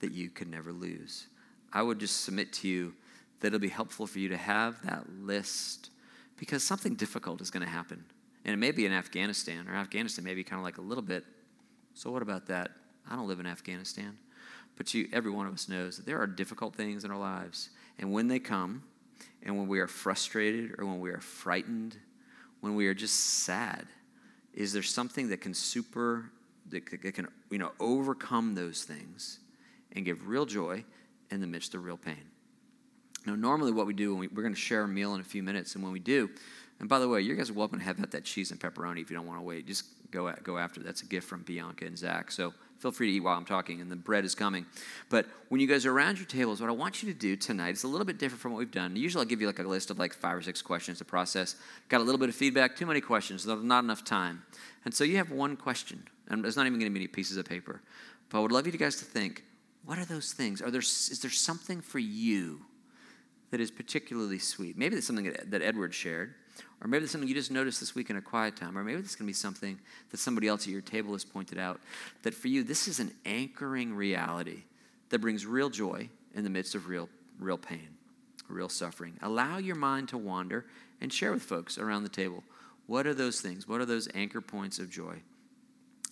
that 0.00 0.12
you 0.12 0.30
could 0.30 0.48
never 0.48 0.72
lose? 0.72 1.26
I 1.72 1.82
would 1.82 1.98
just 1.98 2.24
submit 2.24 2.52
to 2.54 2.68
you 2.68 2.94
that 3.40 3.48
it'll 3.48 3.58
be 3.58 3.68
helpful 3.68 4.06
for 4.06 4.18
you 4.18 4.28
to 4.28 4.36
have 4.36 4.82
that 4.84 5.04
list 5.20 5.90
because 6.36 6.62
something 6.62 6.94
difficult 6.94 7.40
is 7.40 7.50
going 7.50 7.64
to 7.64 7.70
happen. 7.70 8.04
And 8.44 8.54
it 8.54 8.58
may 8.58 8.70
be 8.70 8.86
in 8.86 8.92
Afghanistan, 8.92 9.68
or 9.68 9.74
Afghanistan 9.74 10.24
may 10.24 10.34
be 10.34 10.44
kind 10.44 10.60
of 10.60 10.64
like 10.64 10.78
a 10.78 10.82
little 10.82 11.02
bit. 11.02 11.24
So, 11.94 12.10
what 12.10 12.22
about 12.22 12.46
that? 12.46 12.70
I 13.10 13.16
don't 13.16 13.26
live 13.26 13.40
in 13.40 13.46
Afghanistan. 13.46 14.16
But 14.76 14.92
you, 14.94 15.08
every 15.12 15.30
one 15.30 15.46
of 15.46 15.54
us 15.54 15.68
knows 15.68 15.96
that 15.96 16.06
there 16.06 16.20
are 16.20 16.26
difficult 16.26 16.74
things 16.74 17.04
in 17.04 17.10
our 17.10 17.18
lives. 17.18 17.70
And 17.98 18.12
when 18.12 18.28
they 18.28 18.38
come, 18.38 18.84
and 19.42 19.56
when 19.56 19.66
we 19.68 19.80
are 19.80 19.86
frustrated, 19.86 20.74
or 20.78 20.86
when 20.86 21.00
we 21.00 21.10
are 21.10 21.20
frightened, 21.20 21.96
when 22.60 22.74
we 22.74 22.86
are 22.86 22.94
just 22.94 23.16
sad, 23.44 23.86
is 24.52 24.72
there 24.72 24.82
something 24.82 25.28
that 25.30 25.40
can 25.40 25.54
super, 25.54 26.30
that 26.70 26.86
can 26.86 27.28
you 27.50 27.58
know, 27.58 27.72
overcome 27.80 28.54
those 28.54 28.84
things 28.84 29.40
and 29.96 30.04
give 30.04 30.28
real 30.28 30.46
joy 30.46 30.84
in 31.30 31.40
the 31.40 31.46
midst 31.46 31.74
of 31.74 31.84
real 31.84 31.96
pain? 31.96 32.22
Now, 33.26 33.34
normally 33.34 33.72
what 33.72 33.86
we 33.86 33.94
do, 33.94 34.14
we, 34.14 34.28
we're 34.28 34.42
going 34.42 34.54
to 34.54 34.60
share 34.60 34.82
a 34.82 34.88
meal 34.88 35.14
in 35.14 35.20
a 35.20 35.24
few 35.24 35.42
minutes, 35.42 35.74
and 35.74 35.82
when 35.82 35.92
we 35.92 35.98
do, 35.98 36.30
and 36.78 36.88
by 36.88 36.98
the 36.98 37.08
way, 37.08 37.22
you 37.22 37.34
guys 37.34 37.50
are 37.50 37.54
welcome 37.54 37.78
to 37.78 37.84
have 37.84 38.10
that, 38.10 38.24
cheese 38.24 38.50
and 38.50 38.60
pepperoni 38.60 39.00
if 39.00 39.10
you 39.10 39.16
don't 39.16 39.26
want 39.26 39.38
to 39.38 39.42
wait. 39.42 39.66
Just 39.66 39.86
go 40.10 40.28
at, 40.28 40.44
go 40.44 40.58
after. 40.58 40.82
That's 40.82 41.02
a 41.02 41.06
gift 41.06 41.26
from 41.26 41.42
Bianca 41.42 41.86
and 41.86 41.96
Zach. 41.96 42.30
So 42.30 42.52
feel 42.78 42.92
free 42.92 43.10
to 43.10 43.12
eat 43.14 43.20
while 43.20 43.36
I'm 43.36 43.46
talking, 43.46 43.80
and 43.80 43.90
the 43.90 43.96
bread 43.96 44.24
is 44.24 44.34
coming. 44.34 44.66
But 45.08 45.26
when 45.48 45.60
you 45.60 45.66
guys 45.66 45.86
are 45.86 45.92
around 45.92 46.18
your 46.18 46.26
tables, 46.26 46.60
what 46.60 46.68
I 46.68 46.74
want 46.74 47.02
you 47.02 47.12
to 47.12 47.18
do 47.18 47.34
tonight 47.34 47.74
is 47.74 47.84
a 47.84 47.88
little 47.88 48.04
bit 48.04 48.18
different 48.18 48.42
from 48.42 48.52
what 48.52 48.58
we've 48.58 48.70
done. 48.70 48.94
Usually, 48.94 49.22
I'll 49.22 49.28
give 49.28 49.40
you 49.40 49.46
like 49.46 49.58
a 49.58 49.62
list 49.62 49.90
of 49.90 49.98
like 49.98 50.12
five 50.12 50.36
or 50.36 50.42
six 50.42 50.60
questions 50.60 50.98
to 50.98 51.04
process. 51.04 51.56
Got 51.88 52.02
a 52.02 52.04
little 52.04 52.18
bit 52.18 52.28
of 52.28 52.34
feedback, 52.34 52.76
too 52.76 52.86
many 52.86 53.00
questions, 53.00 53.46
not 53.46 53.82
enough 53.82 54.04
time. 54.04 54.42
And 54.84 54.94
so 54.94 55.02
you 55.02 55.16
have 55.16 55.30
one 55.30 55.56
question, 55.56 56.06
and 56.28 56.44
there's 56.44 56.56
not 56.56 56.66
even 56.66 56.78
going 56.78 56.92
to 56.92 56.94
be 56.94 57.00
any 57.00 57.08
pieces 57.08 57.38
of 57.38 57.46
paper. 57.46 57.80
But 58.28 58.38
I 58.38 58.40
would 58.42 58.52
love 58.52 58.66
you 58.66 58.72
guys 58.72 58.96
to 58.96 59.04
think 59.04 59.44
What 59.86 59.98
are 59.98 60.04
those 60.04 60.32
things? 60.32 60.60
Are 60.60 60.70
there, 60.70 60.80
is 60.80 61.20
there 61.22 61.30
something 61.30 61.80
for 61.80 62.00
you 62.00 62.60
that 63.50 63.60
is 63.60 63.70
particularly 63.70 64.40
sweet? 64.40 64.76
Maybe 64.76 64.96
it's 64.96 65.06
something 65.06 65.32
that 65.46 65.62
Edward 65.62 65.94
shared, 65.94 66.34
or 66.80 66.88
maybe 66.88 67.04
it's 67.04 67.12
something 67.12 67.28
you 67.28 67.34
just 67.34 67.52
noticed 67.52 67.78
this 67.78 67.94
week 67.94 68.10
in 68.10 68.16
a 68.16 68.20
quiet 68.20 68.56
time, 68.56 68.76
or 68.76 68.82
maybe 68.82 68.98
it's 68.98 69.14
going 69.14 69.26
to 69.26 69.30
be 69.30 69.32
something 69.32 69.78
that 70.10 70.18
somebody 70.18 70.48
else 70.48 70.62
at 70.62 70.72
your 70.72 70.80
table 70.80 71.12
has 71.12 71.24
pointed 71.24 71.56
out. 71.56 71.80
That 72.22 72.34
for 72.34 72.48
you, 72.48 72.64
this 72.64 72.88
is 72.88 72.98
an 72.98 73.12
anchoring 73.24 73.94
reality 73.94 74.64
that 75.10 75.20
brings 75.20 75.46
real 75.46 75.70
joy 75.70 76.08
in 76.34 76.42
the 76.42 76.50
midst 76.50 76.74
of 76.74 76.88
real, 76.88 77.08
real 77.38 77.58
pain, 77.58 77.88
real 78.48 78.68
suffering. 78.68 79.16
Allow 79.22 79.58
your 79.58 79.76
mind 79.76 80.08
to 80.08 80.18
wander 80.18 80.66
and 81.00 81.12
share 81.12 81.30
with 81.30 81.44
folks 81.44 81.78
around 81.78 82.02
the 82.02 82.08
table. 82.08 82.42
What 82.88 83.06
are 83.06 83.14
those 83.14 83.40
things? 83.40 83.68
What 83.68 83.80
are 83.80 83.86
those 83.86 84.08
anchor 84.14 84.40
points 84.40 84.80
of 84.80 84.90
joy? 84.90 85.22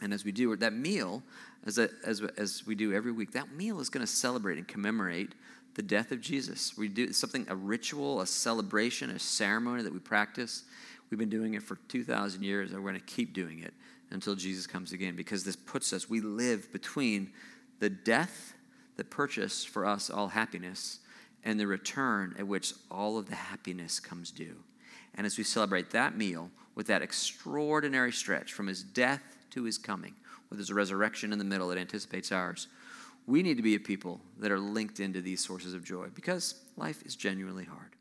And 0.04 0.12
as 0.12 0.22
we 0.22 0.32
do 0.32 0.54
that 0.54 0.74
meal, 0.74 1.22
as, 1.64 1.78
a, 1.78 1.88
as, 2.04 2.20
as 2.36 2.66
we 2.66 2.74
do 2.74 2.92
every 2.92 3.10
week, 3.10 3.32
that 3.32 3.52
meal 3.52 3.80
is 3.80 3.88
going 3.88 4.04
to 4.04 4.12
celebrate 4.12 4.58
and 4.58 4.68
commemorate 4.68 5.34
the 5.76 5.82
death 5.82 6.12
of 6.12 6.20
Jesus. 6.20 6.76
We 6.76 6.88
do 6.88 7.10
something, 7.14 7.46
a 7.48 7.56
ritual, 7.56 8.20
a 8.20 8.26
celebration, 8.26 9.08
a 9.08 9.18
ceremony 9.18 9.82
that 9.82 9.92
we 9.94 9.98
practice. 9.98 10.64
We've 11.08 11.18
been 11.18 11.30
doing 11.30 11.54
it 11.54 11.62
for 11.62 11.76
2,000 11.88 12.42
years, 12.42 12.70
and 12.70 12.84
we're 12.84 12.90
going 12.90 13.00
to 13.00 13.06
keep 13.06 13.32
doing 13.32 13.60
it 13.60 13.72
until 14.10 14.34
Jesus 14.34 14.66
comes 14.66 14.92
again 14.92 15.16
because 15.16 15.42
this 15.42 15.56
puts 15.56 15.94
us, 15.94 16.08
we 16.08 16.20
live 16.20 16.70
between 16.70 17.32
the 17.80 17.88
death 17.88 18.52
that 18.96 19.08
purchased 19.08 19.70
for 19.70 19.86
us 19.86 20.10
all 20.10 20.28
happiness 20.28 21.00
and 21.44 21.58
the 21.58 21.66
return 21.66 22.34
at 22.38 22.46
which 22.46 22.74
all 22.90 23.16
of 23.16 23.30
the 23.30 23.36
happiness 23.36 24.00
comes 24.00 24.30
due. 24.30 24.56
And 25.14 25.26
as 25.26 25.38
we 25.38 25.44
celebrate 25.44 25.90
that 25.92 26.14
meal 26.14 26.50
with 26.74 26.88
that 26.88 27.00
extraordinary 27.00 28.12
stretch 28.12 28.52
from 28.52 28.66
his 28.66 28.82
death 28.82 29.33
to 29.54 29.64
his 29.64 29.78
coming, 29.78 30.14
where 30.48 30.56
there's 30.56 30.70
a 30.70 30.74
resurrection 30.74 31.32
in 31.32 31.38
the 31.38 31.44
middle 31.44 31.68
that 31.68 31.78
anticipates 31.78 32.30
ours, 32.30 32.68
we 33.26 33.42
need 33.42 33.56
to 33.56 33.62
be 33.62 33.74
a 33.74 33.80
people 33.80 34.20
that 34.38 34.52
are 34.52 34.58
linked 34.58 35.00
into 35.00 35.20
these 35.20 35.44
sources 35.44 35.72
of 35.72 35.82
joy 35.82 36.08
because 36.14 36.62
life 36.76 37.02
is 37.06 37.16
genuinely 37.16 37.64
hard. 37.64 37.93